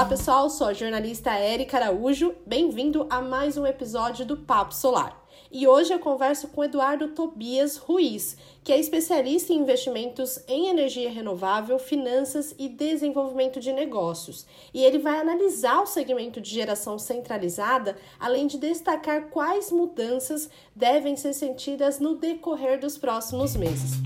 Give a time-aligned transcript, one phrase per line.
[0.00, 2.34] Olá pessoal, sou a jornalista Érica Araújo.
[2.46, 5.22] Bem-vindo a mais um episódio do Papo Solar.
[5.52, 8.34] E hoje eu converso com Eduardo Tobias Ruiz,
[8.64, 14.46] que é especialista em investimentos em energia renovável, finanças e desenvolvimento de negócios.
[14.72, 21.14] E ele vai analisar o segmento de geração centralizada, além de destacar quais mudanças devem
[21.14, 24.00] ser sentidas no decorrer dos próximos meses.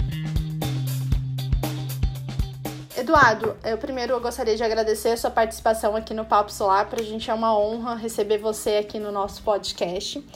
[3.04, 6.88] Eduardo, eu primeiro gostaria de agradecer a sua participação aqui no Papo Solar.
[6.88, 10.26] Para a gente é uma honra receber você aqui no nosso podcast.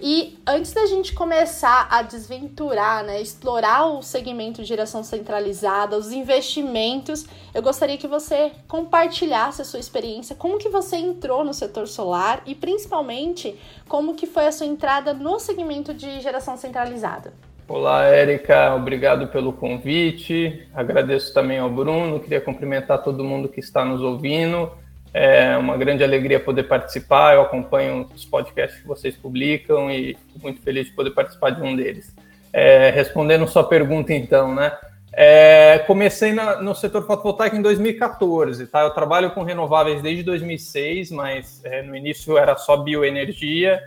[0.00, 6.12] E antes da gente começar a desventurar, né, explorar o segmento de geração centralizada, os
[6.12, 11.88] investimentos, eu gostaria que você compartilhasse a sua experiência, como que você entrou no setor
[11.88, 17.34] solar e principalmente como que foi a sua entrada no segmento de geração centralizada.
[17.72, 20.68] Olá, Érica, obrigado pelo convite.
[20.74, 24.70] Agradeço também ao Bruno, queria cumprimentar todo mundo que está nos ouvindo.
[25.14, 27.34] É uma grande alegria poder participar.
[27.34, 31.62] Eu acompanho os podcasts que vocês publicam e fico muito feliz de poder participar de
[31.62, 32.14] um deles.
[32.52, 34.76] É, respondendo sua pergunta, então, né?
[35.10, 38.82] É, comecei na, no setor fotovoltaico em 2014, tá?
[38.82, 43.80] Eu trabalho com renováveis desde 2006, mas é, no início era só bioenergia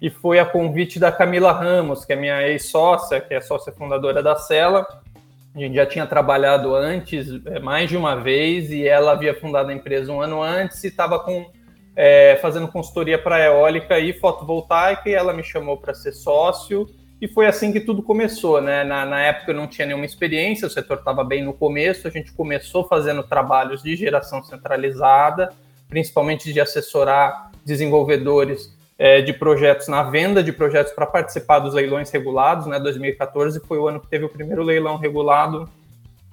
[0.00, 4.22] e foi a convite da Camila Ramos, que é minha ex-sócia, que é sócia fundadora
[4.22, 4.86] da Cela,
[5.54, 9.70] a gente já tinha trabalhado antes, é, mais de uma vez, e ela havia fundado
[9.70, 11.50] a empresa um ano antes e estava com
[11.96, 16.88] é, fazendo consultoria para eólica e fotovoltaica, e ela me chamou para ser sócio,
[17.20, 18.84] e foi assim que tudo começou, né?
[18.84, 22.10] Na, na época eu não tinha nenhuma experiência, o setor estava bem no começo, a
[22.10, 25.50] gente começou fazendo trabalhos de geração centralizada,
[25.88, 32.10] principalmente de assessorar desenvolvedores é, de projetos na venda de projetos para participar dos leilões
[32.10, 32.78] regulados, né?
[32.78, 35.66] 2014 foi o ano que teve o primeiro leilão regulado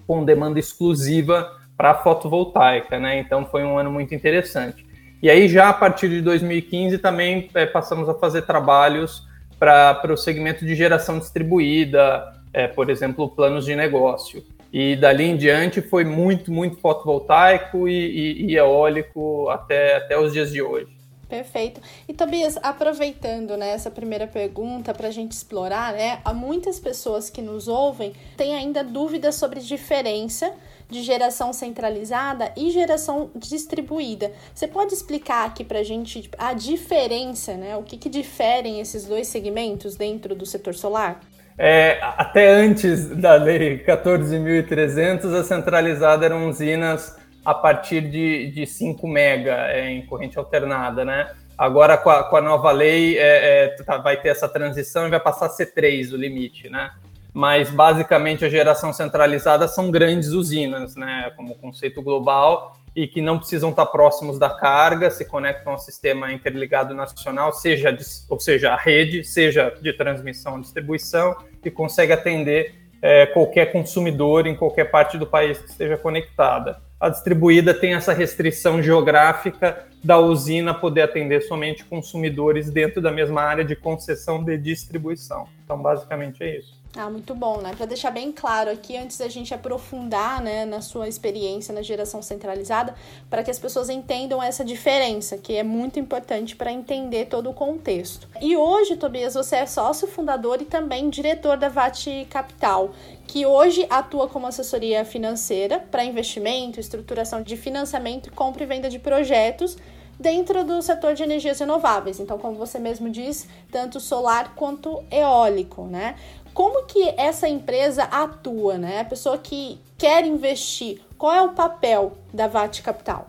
[0.06, 3.20] com demanda exclusiva para fotovoltaica, né?
[3.20, 4.86] Então foi um ano muito interessante.
[5.24, 9.26] E aí já a partir de 2015 também é, passamos a fazer trabalhos
[9.58, 14.44] para o segmento de geração distribuída, é, por exemplo, planos de negócio.
[14.74, 20.34] E dali em diante foi muito, muito fotovoltaico e, e, e eólico até, até os
[20.34, 20.97] dias de hoje.
[21.30, 21.82] Perfeito.
[22.08, 27.30] E Tobias, aproveitando né, essa primeira pergunta para a gente explorar, né, há muitas pessoas
[27.30, 30.54] que nos ouvem têm ainda dúvidas sobre diferença
[30.90, 34.32] de geração centralizada e geração distribuída.
[34.56, 38.80] Você pode explicar aqui para a gente tipo, a diferença, né, o que, que diferem
[38.80, 41.20] esses dois segmentos dentro do setor solar?
[41.58, 49.08] É, até antes da lei 14.300, a centralizada eram usinas a partir de, de 5
[49.08, 51.32] mega é, em corrente alternada, né?
[51.58, 55.10] Agora, com a, com a nova lei, é, é, tá, vai ter essa transição e
[55.10, 56.92] vai passar a ser 3 o limite, né?
[57.34, 61.32] Mas, basicamente, a geração centralizada são grandes usinas, né?
[61.38, 66.34] Como conceito global, e que não precisam estar próximos da carga, se conectam ao sistema
[66.34, 71.34] interligado nacional, seja, de, ou seja, a rede, seja de transmissão distribuição,
[71.64, 77.10] e consegue atender é, qualquer consumidor em qualquer parte do país que esteja conectada a
[77.10, 83.64] distribuída tem essa restrição geográfica da usina poder atender somente consumidores dentro da mesma área
[83.64, 85.48] de concessão de distribuição.
[85.64, 86.78] Então, basicamente é isso.
[86.96, 87.74] Ah, muito bom, né?
[87.76, 92.24] Para deixar bem claro aqui, antes da gente aprofundar né, na sua experiência na geração
[92.24, 92.96] centralizada,
[93.30, 97.54] para que as pessoas entendam essa diferença, que é muito importante para entender todo o
[97.54, 98.28] contexto.
[98.42, 102.92] E hoje, Tobias, você é sócio fundador e também diretor da VAT Capital,
[103.28, 108.98] que hoje atua como assessoria financeira para investimento, estruturação de financiamento, compra e venda de
[108.98, 109.78] projetos
[110.20, 112.20] dentro do setor de energias renováveis.
[112.20, 116.16] Então, como você mesmo diz, tanto solar quanto eólico, né?
[116.54, 119.02] Como que essa empresa atua, né?
[119.02, 123.28] A pessoa que quer investir, qual é o papel da VAT Capital?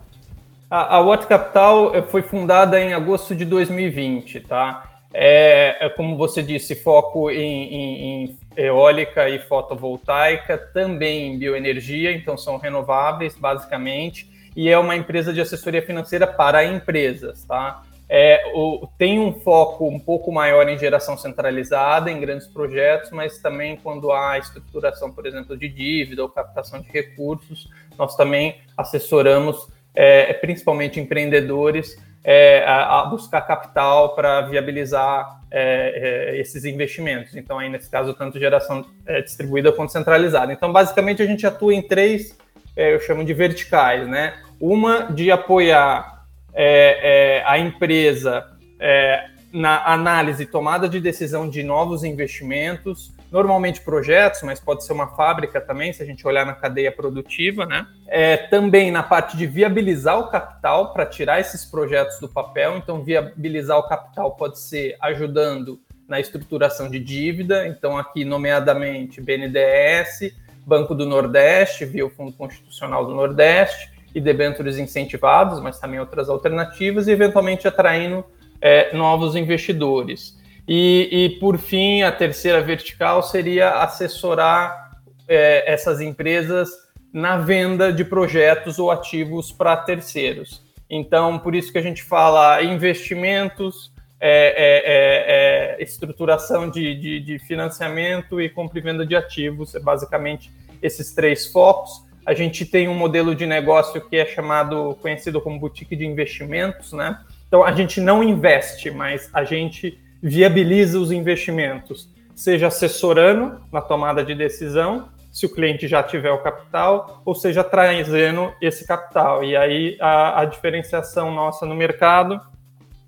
[0.71, 4.88] A, a VAT Capital eh, foi fundada em agosto de 2020, tá?
[5.13, 12.11] É, é como você disse, foco em, em, em, eólica e fotovoltaica, também em bioenergia,
[12.11, 17.83] então são renováveis, basicamente, e é uma empresa de assessoria financeira para empresas, tá?
[18.11, 23.37] É, o, tem um foco um pouco maior em geração centralizada, em grandes projetos, mas
[23.37, 29.67] também quando há estruturação, por exemplo, de dívida ou captação de recursos, nós também assessoramos
[29.93, 37.35] é, principalmente empreendedores é, a, a, buscar capital para viabilizar é, é, esses investimentos.
[37.35, 40.51] Então, aí nesse caso, tanto geração é, distribuída quanto centralizada.
[40.51, 42.37] Então, basicamente, a gente atua em três,
[42.75, 44.35] eu chamo de verticais, né?
[44.59, 46.19] Uma de apoiar
[46.53, 48.45] é, é, a empresa
[48.79, 55.07] é, na análise, tomada de decisão de novos investimentos, normalmente projetos, mas pode ser uma
[55.07, 57.87] fábrica também, se a gente olhar na cadeia produtiva, né?
[58.07, 62.77] É, também na parte de viabilizar o capital para tirar esses projetos do papel.
[62.77, 67.67] Então, viabilizar o capital pode ser ajudando na estruturação de dívida.
[67.67, 70.33] Então, aqui, nomeadamente, BNDES,
[70.65, 76.29] Banco do Nordeste, via o Fundo Constitucional do Nordeste, e debêntures incentivados, mas também outras
[76.29, 78.25] alternativas, e eventualmente atraindo
[78.59, 80.38] é, novos investidores.
[80.71, 84.91] E, e, por fim, a terceira vertical seria assessorar
[85.27, 86.69] é, essas empresas
[87.11, 90.63] na venda de projetos ou ativos para terceiros.
[90.87, 97.19] Então, por isso que a gente fala investimentos, é, é, é, é estruturação de, de,
[97.19, 100.51] de, financiamento e compra e venda de ativos, é basicamente
[100.83, 102.05] esses três focos.
[102.23, 106.93] A gente tem um modelo de negócio que é chamado, conhecido como boutique de investimentos,
[106.93, 107.19] né?
[107.47, 114.23] Então a gente não investe, mas a gente viabiliza os investimentos, seja assessorando na tomada
[114.23, 119.43] de decisão, se o cliente já tiver o capital, ou seja, trazendo esse capital.
[119.43, 122.41] E aí a, a diferenciação nossa no mercado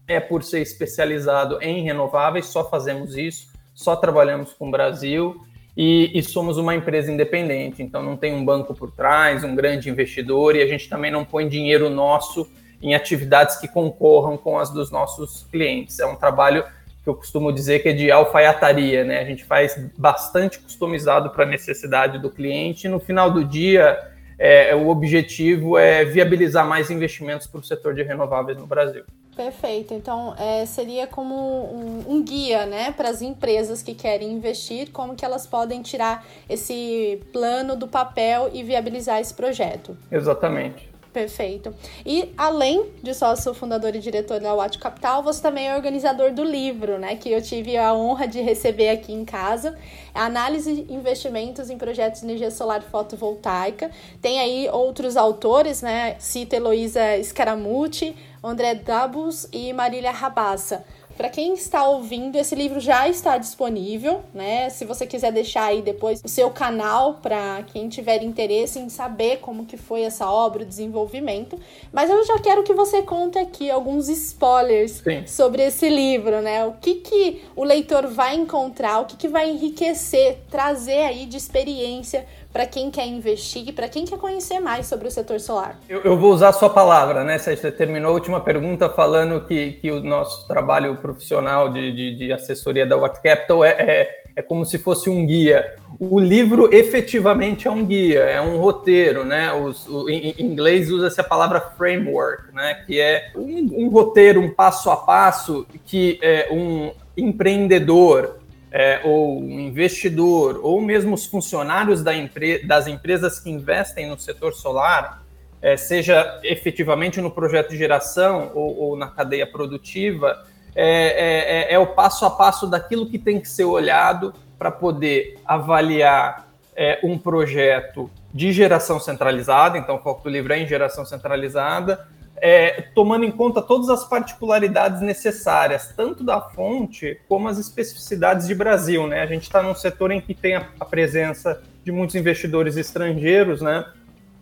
[0.07, 5.41] é por ser especializado em renováveis, só fazemos isso, só trabalhamos com o Brasil
[5.75, 9.89] e, e, somos uma empresa independente, então não tem um banco por trás, um grande
[9.89, 12.47] investidor, e a gente também não põe dinheiro nosso
[12.81, 15.99] em atividades que concorram com as dos nossos clientes.
[15.99, 16.65] É um trabalho
[17.03, 19.19] que eu costumo dizer que é de alfaiataria, né?
[19.19, 23.99] A gente faz bastante customizado para a necessidade do cliente, e no final do dia,
[24.37, 29.03] é, o objetivo é viabilizar mais investimentos para o setor de renováveis no Brasil.
[29.35, 29.93] Perfeito.
[29.93, 35.15] Então, é, seria como um, um guia, né, para as empresas que querem investir, como
[35.15, 39.97] que elas podem tirar esse plano do papel e viabilizar esse projeto.
[40.11, 40.90] Exatamente.
[41.13, 41.75] Perfeito.
[42.05, 46.41] E além de sócio fundador e diretor da Watt Capital, você também é organizador do
[46.41, 47.17] livro, né?
[47.17, 49.77] Que eu tive a honra de receber aqui em casa.
[50.13, 53.91] Análise de investimentos em projetos de energia solar fotovoltaica.
[54.21, 56.15] Tem aí outros autores, né?
[56.17, 60.85] Cita Heloísa Scaramucci, André Dabus e Marília Rabassa.
[61.21, 64.71] Para quem está ouvindo, esse livro já está disponível, né?
[64.71, 69.37] Se você quiser deixar aí depois o seu canal para quem tiver interesse em saber
[69.37, 71.59] como que foi essa obra, o desenvolvimento.
[71.93, 75.27] Mas eu já quero que você conte aqui alguns spoilers Sim.
[75.27, 76.65] sobre esse livro, né?
[76.65, 81.37] O que que o leitor vai encontrar, o que que vai enriquecer, trazer aí de
[81.37, 85.79] experiência para quem quer investir, para quem quer conhecer mais sobre o setor solar.
[85.87, 87.37] Eu, eu, vou usar a sua palavra, né?
[87.37, 92.33] Você terminou a última pergunta falando que, que o nosso trabalho profissional de, de, de
[92.33, 95.75] assessoria da Watt Capital é, é, é, como se fosse um guia.
[95.99, 99.53] O livro efetivamente é um guia, é um roteiro, né?
[99.53, 102.83] Os, o, em, inglês usa-se a palavra framework, né?
[102.85, 108.40] Que é um, um roteiro, um passo a passo que é, um empreendedor
[108.71, 114.17] é, ou um investidor, ou mesmo os funcionários da empre das empresas que investem no
[114.17, 115.23] setor solar,
[115.61, 121.73] é, seja efetivamente no projeto de geração ou, ou na cadeia produtiva, é, é, é,
[121.73, 126.99] é, o passo a passo daquilo que tem que ser olhado para poder avaliar é,
[127.03, 132.07] um projeto de geração centralizada, então o foco do livro é em geração centralizada,
[132.41, 138.55] é, tomando em conta todas as particularidades necessárias, tanto da fonte como as especificidades de
[138.55, 139.05] Brasil.
[139.05, 139.21] Né?
[139.21, 143.61] A gente está num setor em que tem a, a, presença de muitos investidores estrangeiros,
[143.61, 143.85] né?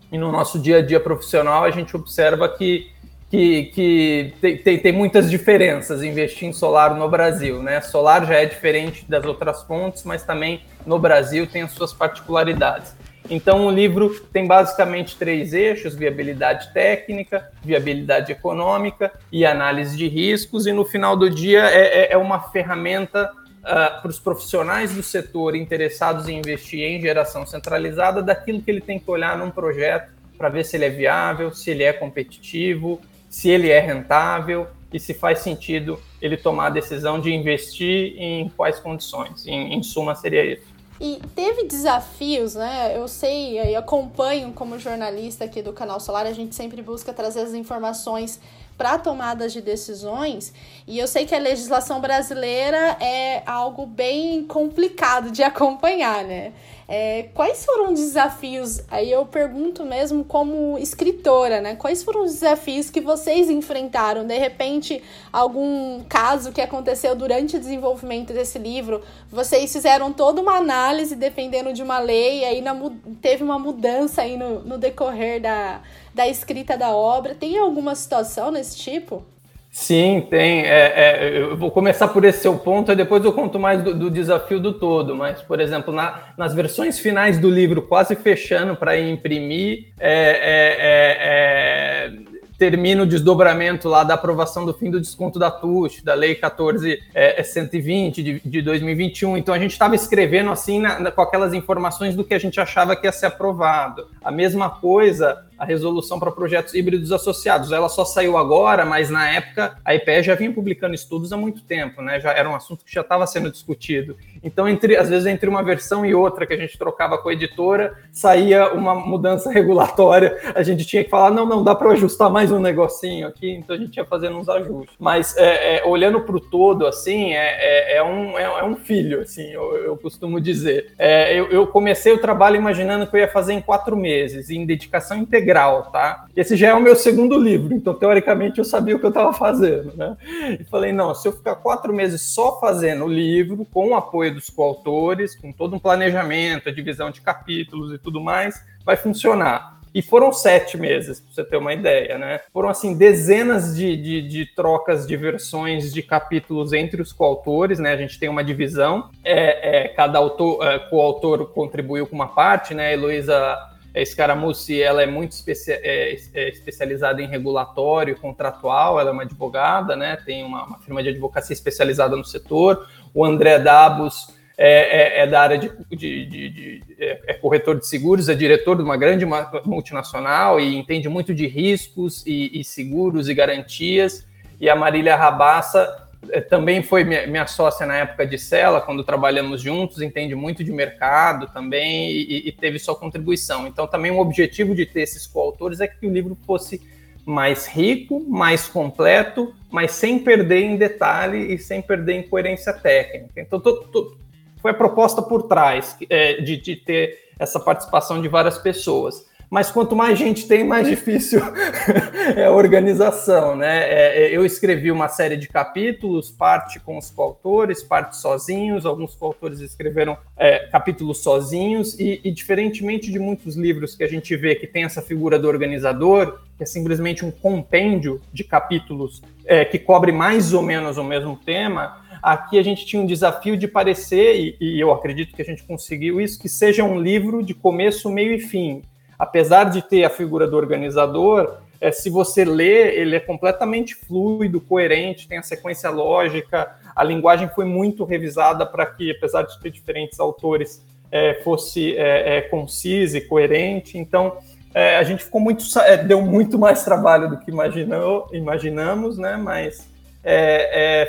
[0.10, 2.90] e no nosso dia a dia profissional a gente observa que,
[3.30, 7.62] que, que tem, tem, tem muitas diferenças investir em solar no Brasil.
[7.62, 7.82] Né?
[7.82, 12.96] Solar já é diferente das outras fontes, mas também no Brasil tem as suas particularidades.
[13.30, 20.66] Então, o livro tem basicamente três eixos: viabilidade técnica, viabilidade econômica e análise de riscos.
[20.66, 25.04] E no final do dia, é, é, é uma ferramenta uh, para os profissionais do
[25.04, 30.12] setor interessados em investir em geração centralizada daquilo que ele tem que olhar num projeto
[30.38, 35.00] para ver se ele é viável, se ele é competitivo, se ele é rentável e
[35.00, 39.46] se faz sentido ele tomar a decisão de investir em quais condições.
[39.46, 40.69] Em, em suma, seria isso.
[41.00, 42.98] E teve desafios, né?
[42.98, 47.42] Eu sei e acompanho como jornalista aqui do Canal Solar, a gente sempre busca trazer
[47.42, 48.40] as informações
[48.80, 50.54] para tomadas de decisões.
[50.88, 56.54] E eu sei que a legislação brasileira é algo bem complicado de acompanhar, né?
[56.92, 58.82] É, quais foram os desafios?
[58.90, 61.76] Aí eu pergunto mesmo como escritora, né?
[61.76, 64.26] Quais foram os desafios que vocês enfrentaram?
[64.26, 70.56] De repente, algum caso que aconteceu durante o desenvolvimento desse livro, vocês fizeram toda uma
[70.56, 72.76] análise defendendo de uma lei, aí na,
[73.22, 75.82] teve uma mudança aí no, no decorrer da,
[76.14, 77.36] da escrita da obra.
[77.36, 79.24] Tem alguma situação nesse tipo?
[79.72, 80.66] Sim, tem.
[80.66, 83.94] É, é, eu vou começar por esse seu ponto, e depois eu conto mais do,
[83.94, 85.16] do desafio do todo.
[85.16, 91.18] Mas, por exemplo, na, nas versões finais do livro, quase fechando para imprimir, é, é,
[91.22, 96.36] é termina o desdobramento lá da aprovação do fim do desconto da TUSH, da Lei
[96.36, 99.38] 14120 é, de, de 2021.
[99.38, 102.60] Então a gente estava escrevendo assim na, na, com aquelas informações do que a gente
[102.60, 104.08] achava que ia ser aprovado.
[104.22, 107.74] A mesma coisa a resolução para projetos híbridos associados.
[107.74, 111.62] Ela só saiu agora, mas na época a IPE já vinha publicando estudos há muito
[111.62, 112.20] tempo, né?
[112.20, 114.16] Já era um assunto que já estava sendo discutido.
[114.42, 117.34] Então, entre, às vezes, entre uma versão e outra que a gente trocava com a
[117.34, 120.38] editora, saía uma mudança regulatória.
[120.56, 123.76] A gente tinha que falar: não, não, dá para ajustar mais um negocinho aqui, então
[123.76, 124.96] a gente ia fazendo uns ajustes.
[124.98, 128.76] Mas é, é, olhando para o todo, assim, é, é, é um, é, é, um
[128.78, 130.94] filho, assim, eu, eu costumo dizer.
[130.98, 134.66] É, eu, eu comecei o trabalho imaginando que eu ia fazer em quatro meses, em
[134.66, 136.26] dedicação integral integral, tá?
[136.36, 139.34] Esse já é o meu segundo livro, então teoricamente eu sabia o que eu estava
[139.34, 140.16] fazendo, né?
[140.60, 144.34] E falei, não, se eu ficar quatro meses só fazendo o livro, com o apoio
[144.34, 149.80] dos coautores, com todo um planejamento, a divisão de capítulos e tudo mais, vai funcionar.
[149.92, 152.42] E foram sete meses, para você ter uma ideia, né?
[152.54, 157.92] Foram, assim, dezenas de, de, de, trocas de versões de capítulos entre os coautores, né?
[157.94, 162.76] A gente tem uma divisão, é, é cada autor, é, coautor contribuiu com uma parte,
[162.76, 162.90] né?
[162.90, 163.58] A Heloísa
[164.06, 169.96] Scaramucci ela é muito especia é, é especializada em regulatório contratual, ela é uma advogada,
[169.96, 170.18] né?
[170.26, 172.88] tem uma, uma firma de advocacia especializada no setor.
[173.14, 177.80] O André Dabos é, é, é da área de, de, de, de é, é corretor
[177.80, 179.26] de seguros, é diretor de uma grande
[179.66, 184.28] multinacional e entende muito de riscos e, e seguros e garantias.
[184.60, 186.09] E a Marília Rabassa
[186.50, 190.72] também foi minha, minha, sócia na época de Cela, quando trabalhamos juntos, entende muito de
[190.72, 193.66] mercado também e, e, teve sua contribuição.
[193.66, 196.82] Então, também o objetivo de ter esses coautores é que o livro fosse
[197.26, 203.40] mais rico, mais completo, mas sem perder em detalhe e sem perder em coerência técnica.
[203.40, 204.18] Então, tô, tô,
[204.62, 209.72] foi a proposta por trás é, de, de ter essa participação de várias pessoas mas
[209.72, 211.42] quanto mais gente tem, mais difícil
[212.36, 213.80] é a organização, né?
[213.90, 219.16] É, é, eu escrevi uma série de capítulos, parte com os coautores, parte sozinhos, alguns
[219.16, 224.54] coautores escreveram é, capítulos sozinhos, e, e, diferentemente de muitos livros que a gente vê
[224.54, 229.80] que tem essa figura do organizador, que é simplesmente um compêndio de capítulos é, que
[229.80, 234.36] cobre mais ou menos o mesmo tema, aqui a gente tinha um desafio de parecer,
[234.36, 238.12] e, e eu acredito que a gente conseguiu isso, que seja um livro de começo,
[238.12, 238.84] meio e fim
[239.20, 244.62] apesar de ter a figura do organizador, é, se você lê, ele é completamente fluido,
[244.62, 249.72] coerente, tem a sequência lógica, a linguagem foi muito revisada para que, apesar de ter
[249.72, 253.98] diferentes autores, é, fosse é, é concisa e coerente.
[253.98, 254.38] Então,
[254.74, 259.36] é, a gente ficou muito, é, deu muito mais trabalho do que imaginou, imaginamos, né?
[259.36, 259.88] Mas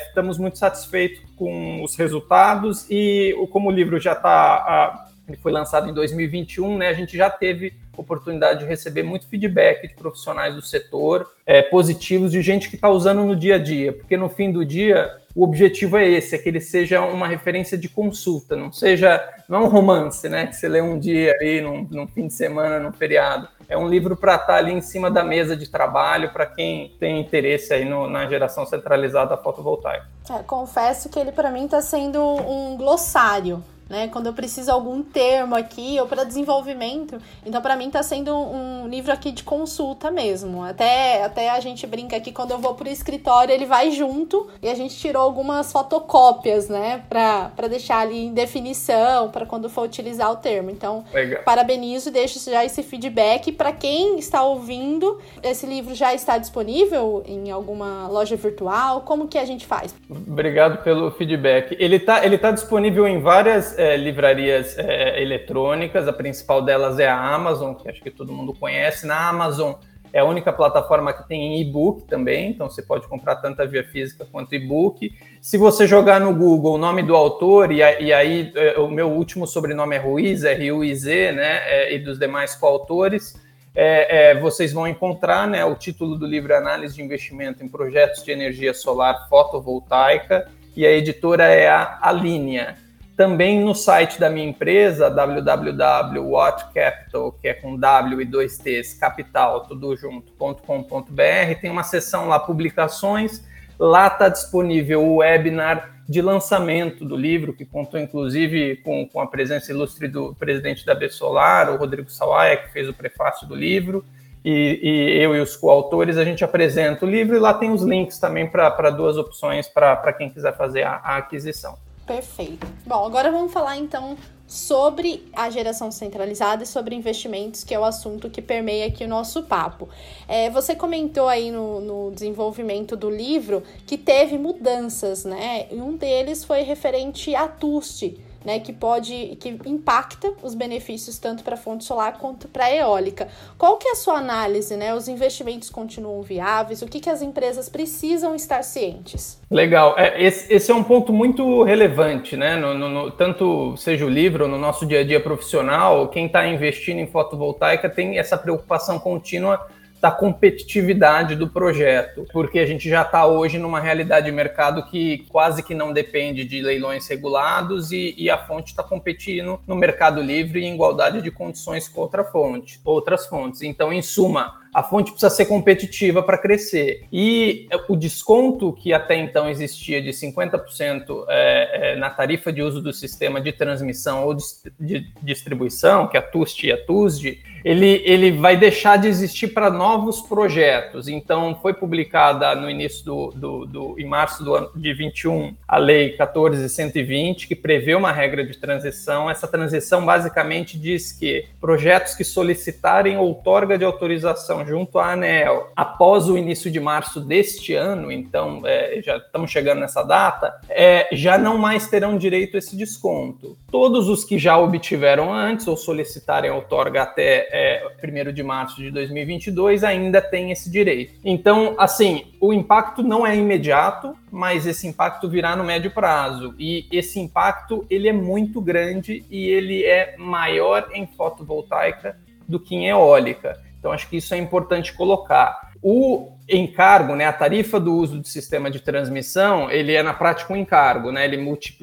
[0.06, 5.88] estamos muito satisfeitos com os resultados e como o livro já está, ele foi lançado
[5.88, 6.88] em 2021, né?
[6.88, 12.32] A gente já teve oportunidade de receber muito feedback de profissionais do setor, é, positivos,
[12.32, 15.44] de gente que está usando no dia a dia, porque no fim do dia o
[15.44, 19.64] objetivo é esse, é que ele seja uma referência de consulta, não seja, não é
[19.64, 22.92] um romance, né, que você lê um dia aí, num, num fim de semana, num
[22.92, 23.48] feriado.
[23.68, 26.96] É um livro para estar tá ali em cima da mesa de trabalho para quem
[26.98, 30.06] tem interesse aí no, na geração centralizada fotovoltaica.
[30.28, 34.08] É, confesso que ele para mim está sendo um glossário né?
[34.08, 37.18] Quando eu preciso algum termo aqui ou para desenvolvimento.
[37.44, 40.62] Então, para mim, está sendo um livro aqui de consulta mesmo.
[40.62, 44.68] Até, até a gente brinca aqui, quando eu vou pro escritório, ele vai junto e
[44.68, 47.02] a gente tirou algumas fotocópias, né?
[47.08, 50.70] Para deixar ali em definição, para quando for utilizar o termo.
[50.70, 51.42] Então, Legal.
[51.42, 53.50] parabenizo e deixo já esse feedback.
[53.50, 59.00] Para quem está ouvindo, esse livro já está disponível em alguma loja virtual?
[59.00, 59.92] Como que a gente faz?
[60.08, 61.76] Obrigado pelo feedback.
[61.78, 67.08] Ele está ele tá disponível em várias é, livrarias é, eletrônicas, a principal delas é
[67.08, 69.06] a Amazon, que acho que todo mundo conhece.
[69.06, 69.72] Na Amazon
[70.12, 73.82] é a única plataforma que tem e-book também, então você pode comprar tanto a via
[73.82, 75.10] física quanto e-book.
[75.40, 79.08] Se você jogar no Google o nome do autor, e, e aí é, o meu
[79.08, 83.34] último sobrenome é Ruiz, R-U-I-Z, né, é, e dos demais coautores,
[83.74, 88.22] é, é, vocês vão encontrar né, o título do livro Análise de Investimento em Projetos
[88.22, 92.76] de Energia Solar Fotovoltaica, e a editora é a Alínea.
[93.20, 99.66] Também no site da minha empresa, www.watchcapital, que é com W e dois T's, capital,
[99.66, 103.46] tudo junto.com.br, tem uma seção lá, publicações.
[103.78, 109.26] Lá está disponível o webinar de lançamento do livro, que contou inclusive com, com a
[109.26, 114.02] presença ilustre do presidente da Bessolar, o Rodrigo Sawaia, que fez o prefácio do livro.
[114.42, 117.82] e, e, eu e os coautores a gente apresenta o livro e lá tem os
[117.82, 121.89] links também para duas opções para quem quiser fazer a, a aquisição.
[122.10, 122.66] Perfeito.
[122.84, 127.84] Bom, agora vamos falar então sobre a geração centralizada e sobre investimentos, que é o
[127.84, 129.88] assunto que permeia aqui o nosso papo.
[130.26, 135.68] É, você comentou aí no, no, desenvolvimento do livro que teve mudanças, né?
[135.70, 141.44] E um deles foi referente à TUST né, que pode que impacta os benefícios tanto
[141.44, 143.28] para a fonte solar quanto para a eólica.
[143.58, 144.94] Qual que é a sua análise, né?
[144.94, 146.82] Os investimentos continuam viáveis?
[146.82, 149.40] O que, que as empresas precisam estar cientes?
[149.50, 152.56] Legal, é, esse, esse é um ponto muito relevante, né?
[152.56, 156.46] No, no, no, tanto seja o livro, no nosso dia a dia profissional, quem está
[156.46, 159.66] investindo em fotovoltaica tem essa preocupação contínua
[160.00, 165.26] da competitividade do projeto, porque a gente já está hoje numa realidade de mercado que
[165.28, 170.22] quase que não depende de leilões regulados e, e a fonte está competindo no mercado
[170.22, 173.60] livre em igualdade de condições com outra fonte, outras fontes.
[173.62, 177.04] Então, em suma, a fonte precisa ser competitiva para crescer.
[177.12, 182.80] E o desconto que até então existia de 50% é, é, na tarifa de uso
[182.80, 184.44] do sistema de transmissão ou de,
[184.78, 189.48] de distribuição, que é a TUST e a TUSD, ele, ele vai deixar de existir
[189.48, 191.08] para novos projetos.
[191.08, 195.76] Então, foi publicada no início do, do, do em março do ano de 21 a
[195.78, 199.30] Lei 14120, que prevê uma regra de transição.
[199.30, 206.28] Essa transição basicamente diz que projetos que solicitarem outorga de autorização junto à ANEL após
[206.28, 211.36] o início de março deste ano, então é, já estamos chegando nessa data, é, já
[211.36, 213.56] não mais terão direito a esse desconto.
[213.70, 218.90] Todos os que já obtiveram antes ou solicitarem outorga até é, 1 de março de
[218.90, 221.14] 2022 ainda têm esse direito.
[221.24, 226.54] Então, assim, o impacto não é imediato, mas esse impacto virá no médio prazo.
[226.58, 232.16] E esse impacto ele é muito grande e ele é maior em fotovoltaica
[232.48, 233.60] do que em eólica.
[233.78, 235.69] Então, acho que isso é importante colocar.
[235.82, 240.52] O encargo, né, a tarifa do uso do sistema de transmissão, ele é na prática
[240.52, 241.24] um encargo, né?
[241.24, 241.36] Ele,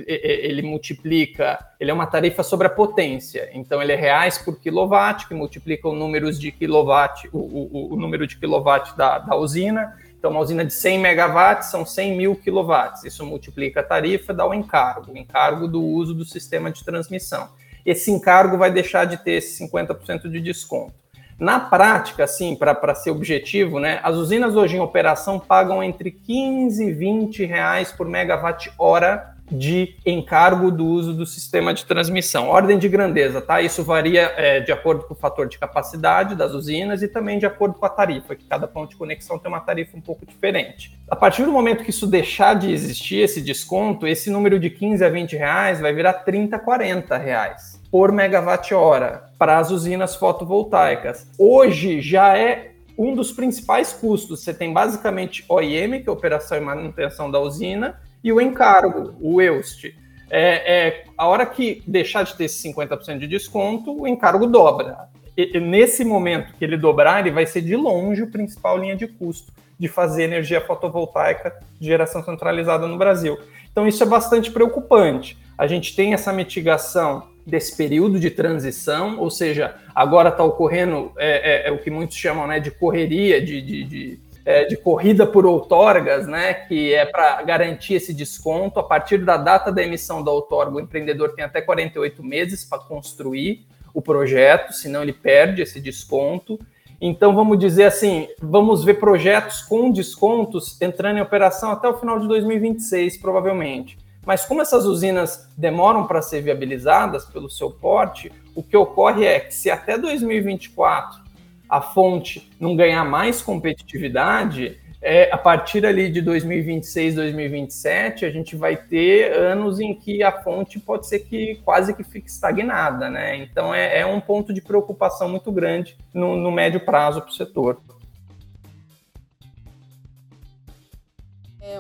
[0.05, 3.49] ele multiplica, ele é uma tarifa sobre a potência.
[3.53, 7.95] Então, ele é reais por quilowatt, que multiplica o número de quilowatt, o, o, o
[7.95, 9.95] número de quilowatt da, da usina.
[10.19, 13.03] Então, uma usina de 100 megawatts são 100 mil quilowatts.
[13.03, 17.49] Isso multiplica a tarifa, dá o encargo, o encargo do uso do sistema de transmissão.
[17.85, 20.93] Esse encargo vai deixar de ter esse 50% de desconto.
[21.39, 26.83] Na prática, assim, para ser objetivo, né, as usinas hoje em operação pagam entre 15
[26.83, 32.49] e 20 reais por megawatt-hora de encargo do uso do sistema de transmissão.
[32.49, 33.61] Ordem de grandeza, tá?
[33.61, 37.45] Isso varia é, de acordo com o fator de capacidade das usinas e também de
[37.45, 40.99] acordo com a tarifa, que cada ponto de conexão tem uma tarifa um pouco diferente.
[41.09, 45.05] A partir do momento que isso deixar de existir, esse desconto, esse número de 15
[45.05, 51.27] a 20 reais vai virar 30, 40 reais por megawatt-hora para as usinas fotovoltaicas.
[51.37, 54.43] Hoje já é um dos principais custos.
[54.43, 59.41] Você tem basicamente OIM, que é operação e manutenção da usina, e o encargo, o
[59.41, 59.95] EUST.
[60.29, 65.07] É, é, a hora que deixar de ter esse 50% de desconto, o encargo dobra.
[65.37, 69.07] E, nesse momento que ele dobrar, ele vai ser de longe o principal linha de
[69.07, 73.37] custo de fazer energia fotovoltaica de geração centralizada no Brasil.
[73.71, 75.37] Então isso é bastante preocupante.
[75.55, 81.67] A gente tem essa mitigação desse período de transição, ou seja, agora está ocorrendo é,
[81.67, 85.25] é, é, o que muitos chamam né, de correria, de, de, de, é, de corrida
[85.25, 88.81] por outorgas, né, que é para garantir esse desconto.
[88.81, 92.79] A partir da data da emissão da outorga, o empreendedor tem até 48 meses para
[92.79, 96.59] construir o projeto, senão ele perde esse desconto.
[96.99, 102.19] Então, vamos dizer assim, vamos ver projetos com descontos entrando em operação até o final
[102.19, 103.97] de 2026, provavelmente.
[104.27, 109.39] Mas como essas usinas demoram para ser viabilizadas pelo seu porte, o que ocorre é
[109.39, 111.21] que se até 2024
[111.69, 118.53] a fonte não ganhar mais competitividade, é, a partir ali de 2026, 2027, a gente
[118.57, 123.37] vai ter anos em que a fonte pode ser que quase que fique estagnada, né?
[123.37, 127.33] Então é, é um ponto de preocupação muito grande no, no médio prazo para o
[127.33, 127.79] setor.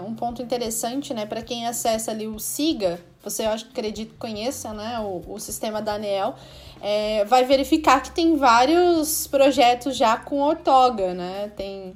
[0.07, 4.17] Um ponto interessante, né, para quem acessa ali o SIGA, você eu acho, acredito que
[4.17, 5.97] conheça, né, o, o sistema da
[6.81, 11.93] é, vai verificar que tem vários projetos já com ortoga, né, tem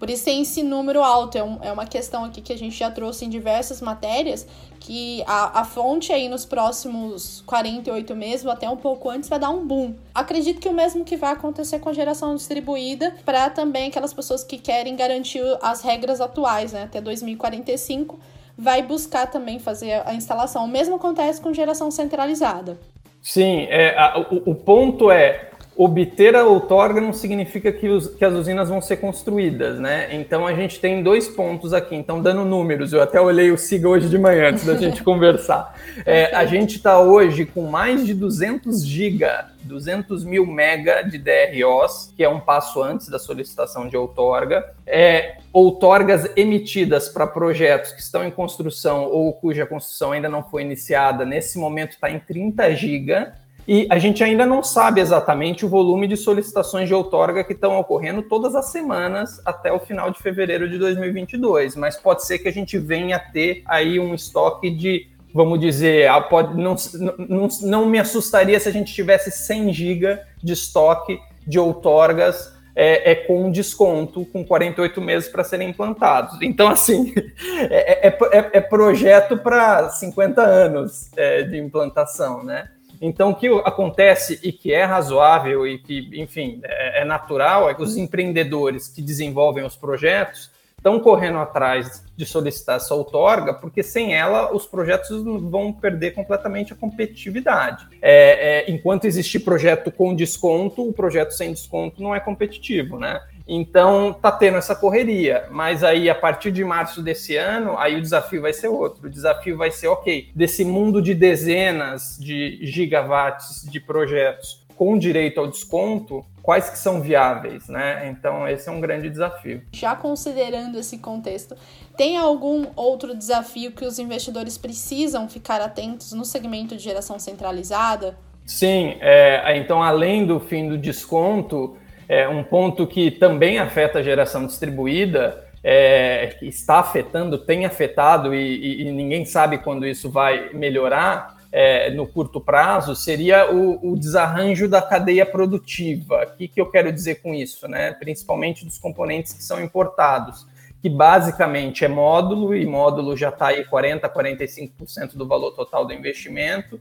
[0.00, 1.36] por isso tem esse número alto.
[1.36, 4.46] É, um, é uma questão aqui que a gente já trouxe em diversas matérias,
[4.80, 9.38] que a, a fonte aí nos próximos 48 meses, ou até um pouco antes, vai
[9.38, 9.94] dar um boom.
[10.14, 14.42] Acredito que o mesmo que vai acontecer com a geração distribuída, para também aquelas pessoas
[14.42, 18.18] que querem garantir as regras atuais, né, até 2045,
[18.56, 20.64] vai buscar também fazer a instalação.
[20.64, 22.78] O mesmo acontece com geração centralizada.
[23.22, 28.24] Sim, é, a, o, o ponto é obter a outorga não significa que, os, que,
[28.24, 30.08] as usinas vão ser construídas, né?
[30.14, 31.94] Então a gente tem dois pontos aqui.
[31.94, 35.74] Então, dando números, eu até olhei o SIGA hoje de manhã antes da gente conversar.
[36.04, 42.12] É, a gente está hoje com mais de 200 giga, 200 mil mega de DROs,
[42.16, 44.74] que é um passo antes da solicitação de outorga.
[44.86, 50.62] É, outorgas emitidas para projetos que estão em construção ou cuja construção ainda não foi
[50.62, 53.34] iniciada, nesse momento está em 30 giga.
[53.72, 57.78] E a gente ainda não sabe exatamente o volume de solicitações de outorga que estão
[57.78, 62.48] ocorrendo todas as semanas até o final de fevereiro de 2022, mas pode ser que
[62.48, 66.74] a gente venha a ter aí um estoque de, vamos dizer, ah, pode, não,
[67.16, 73.12] não, não me assustaria se a gente tivesse 100 GB de estoque de outorgas é,
[73.12, 76.42] é, com desconto, com 48 meses para serem implantados.
[76.42, 77.14] Então, assim,
[77.70, 82.68] é, é, é, é projeto para 50 anos é, de implantação, né?
[83.00, 87.74] Então, o que acontece e que é razoável e que, enfim, é, é natural é
[87.74, 93.82] que os empreendedores que desenvolvem os projetos estão correndo atrás de solicitar essa outorga, porque
[93.82, 97.86] sem ela os projetos vão perder completamente a competitividade.
[98.00, 103.20] É, é, enquanto existir projeto com desconto, o projeto sem desconto não é competitivo, né?
[103.52, 108.00] Então tá tendo essa correria, mas aí a partir de março desse ano, aí o
[108.00, 109.08] desafio vai ser outro.
[109.08, 115.40] O desafio vai ser, ok, desse mundo de dezenas de gigawatts de projetos com direito
[115.40, 118.08] ao desconto, quais que são viáveis, né?
[118.08, 119.62] Então esse é um grande desafio.
[119.72, 121.56] Já considerando esse contexto,
[121.96, 128.16] tem algum outro desafio que os investidores precisam ficar atentos no segmento de geração centralizada?
[128.46, 131.76] Sim, é, então além do fim do desconto,
[132.10, 138.56] é, um ponto que também afeta a geração distribuída, é, está afetando, tem afetado e,
[138.56, 143.96] e, e, ninguém sabe quando isso vai melhorar é, no curto prazo, seria o, o,
[143.96, 146.26] desarranjo da cadeia produtiva.
[146.32, 147.68] O que, que eu quero dizer com isso?
[147.68, 147.92] Né?
[147.92, 150.48] Principalmente dos componentes que são importados,
[150.82, 155.92] que basicamente é módulo, e módulo já está aí 40%, 45% do valor total do
[155.92, 156.76] investimento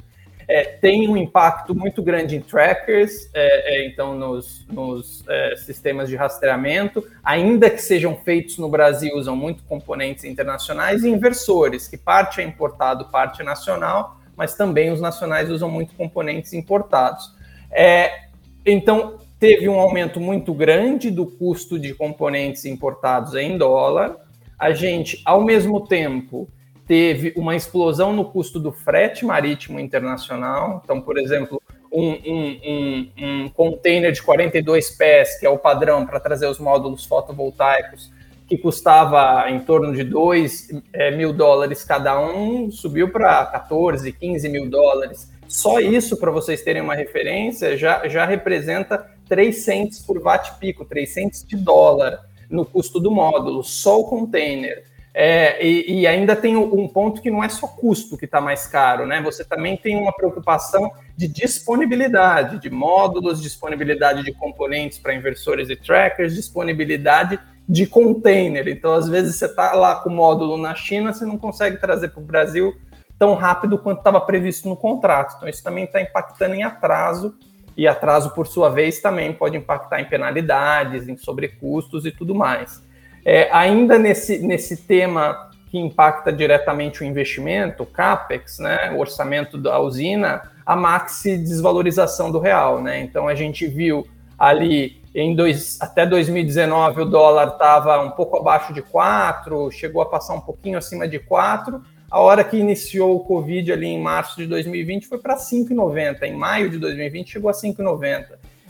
[0.50, 6.10] é, tem um impacto muito grande em trackers, é, é, então nos, nos é, sistemas
[6.10, 11.96] de rastreamento, ainda que sejam feitos no Brasil, usam muito componentes internacionais e inversores, que
[11.96, 17.32] parte é importado, parte é nacional, mas também os nacionais usam muito componentes importados.
[17.70, 18.24] É,
[18.66, 24.16] então, teve um aumento muito grande do custo de componentes importados em dólar.
[24.58, 26.50] A gente, ao mesmo tempo,
[26.90, 30.82] teve uma explosão no custo do frete marítimo internacional.
[30.84, 31.62] Então, por exemplo,
[31.94, 36.58] um, um, um, um container de 42 pés, que é o padrão para trazer os
[36.58, 38.12] módulos fotovoltaicos,
[38.48, 44.50] que custava em torno de 2 é, mil dólares cada um, subiu para 14, 15
[44.50, 45.32] mil dólares.
[45.48, 50.84] Só isso, para vocês terem uma referência, já, já representa 3 cents por watt pico,
[50.86, 54.89] 3 cents de dólar no custo do módulo, só o container.
[55.22, 58.66] É, e, e, ainda tem um ponto que não é só custo que está mais
[58.66, 59.22] caro, né?
[59.22, 65.76] Você também tem uma preocupação de disponibilidade de módulos, disponibilidade de componentes para inversores e
[65.76, 68.70] trackers, disponibilidade de container.
[68.70, 72.12] Então, às vezes, você está lá com o módulo na China, você não consegue trazer
[72.12, 72.74] para o Brasil
[73.20, 75.34] tão rápido quanto estava previsto no contrato.
[75.36, 77.36] Então, isso também está impactando em atraso,
[77.76, 82.82] e atraso, por sua vez, também pode impactar em penalidades, em sobrecustos e tudo mais.
[83.26, 89.58] É, ainda nesse, nesse tema que impacta diretamente o investimento, o CAPEX, né, o orçamento
[89.58, 92.82] da usina, a maxi desvalorização do real.
[92.82, 93.02] Né?
[93.02, 98.74] Então a gente viu ali em dois, até 2019 o dólar estava um pouco abaixo
[98.74, 101.82] de 4, chegou a passar um pouquinho acima de 4.
[102.10, 106.24] A hora que iniciou o Covid ali em março de 2020 foi para 5,90.
[106.24, 108.26] Em maio de 2020 chegou a 5,90.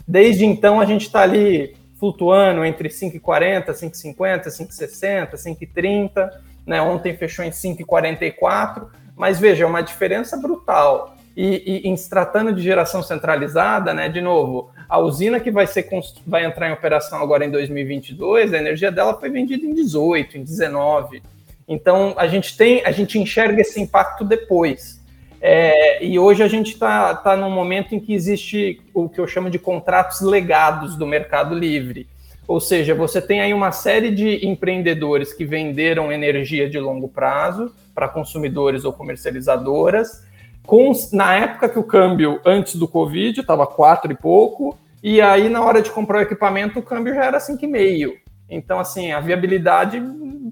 [0.06, 6.30] Desde então a gente está ali flutuando entre 5,40, 5,50, 5,60, 5,30.
[6.66, 6.80] Né?
[6.80, 11.14] Ontem fechou em 5,44, mas veja, é uma diferença brutal.
[11.36, 15.66] E, e, em se tratando de geração centralizada, né, de novo, a usina que vai,
[15.66, 15.88] ser,
[16.26, 20.42] vai entrar em operação agora em 2022, a energia dela foi vendida em 18, em
[20.42, 21.22] 19.
[21.68, 24.99] Então a gente tem, a gente enxerga esse impacto depois.
[25.40, 29.26] É, e hoje a gente está tá num momento em que existe o que eu
[29.26, 32.06] chamo de contratos legados do Mercado Livre.
[32.46, 37.72] Ou seja, você tem aí uma série de empreendedores que venderam energia de longo prazo
[37.94, 40.24] para consumidores ou comercializadoras,
[40.66, 45.48] com, na época que o câmbio antes do Covid estava quatro e pouco, e aí
[45.48, 48.12] na hora de comprar o equipamento o câmbio já era 5,5.
[48.48, 50.02] Então, assim, a viabilidade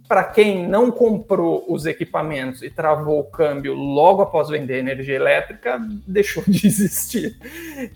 [0.07, 5.81] para quem não comprou os equipamentos e travou o câmbio logo após vender energia elétrica,
[6.07, 7.37] deixou de existir.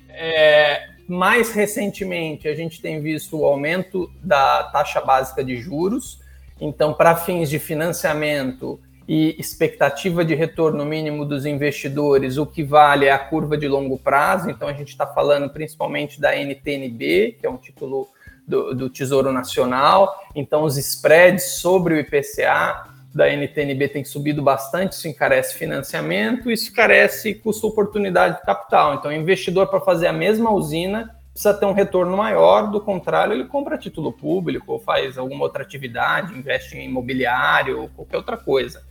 [0.09, 6.21] É, Mais recentemente, a gente tem visto o aumento da taxa básica de juros.
[6.61, 13.07] Então, para fins de financiamento e expectativa de retorno mínimo dos investidores, o que vale
[13.07, 14.49] é a curva de longo prazo.
[14.49, 18.09] Então, a gente está falando principalmente da NTNB, que é um título
[18.53, 20.15] do, do Tesouro Nacional.
[20.35, 26.71] Então, os spreads sobre o IPCA da NTNB tem subido bastante, isso encarece financiamento, isso
[26.71, 28.95] encarece custo-oportunidade de capital.
[28.95, 33.33] Então, o investidor, para fazer a mesma usina, precisa ter um retorno maior, do contrário,
[33.33, 38.37] ele compra título público, ou faz alguma outra atividade, investe em imobiliário, ou qualquer outra
[38.37, 38.83] coisa.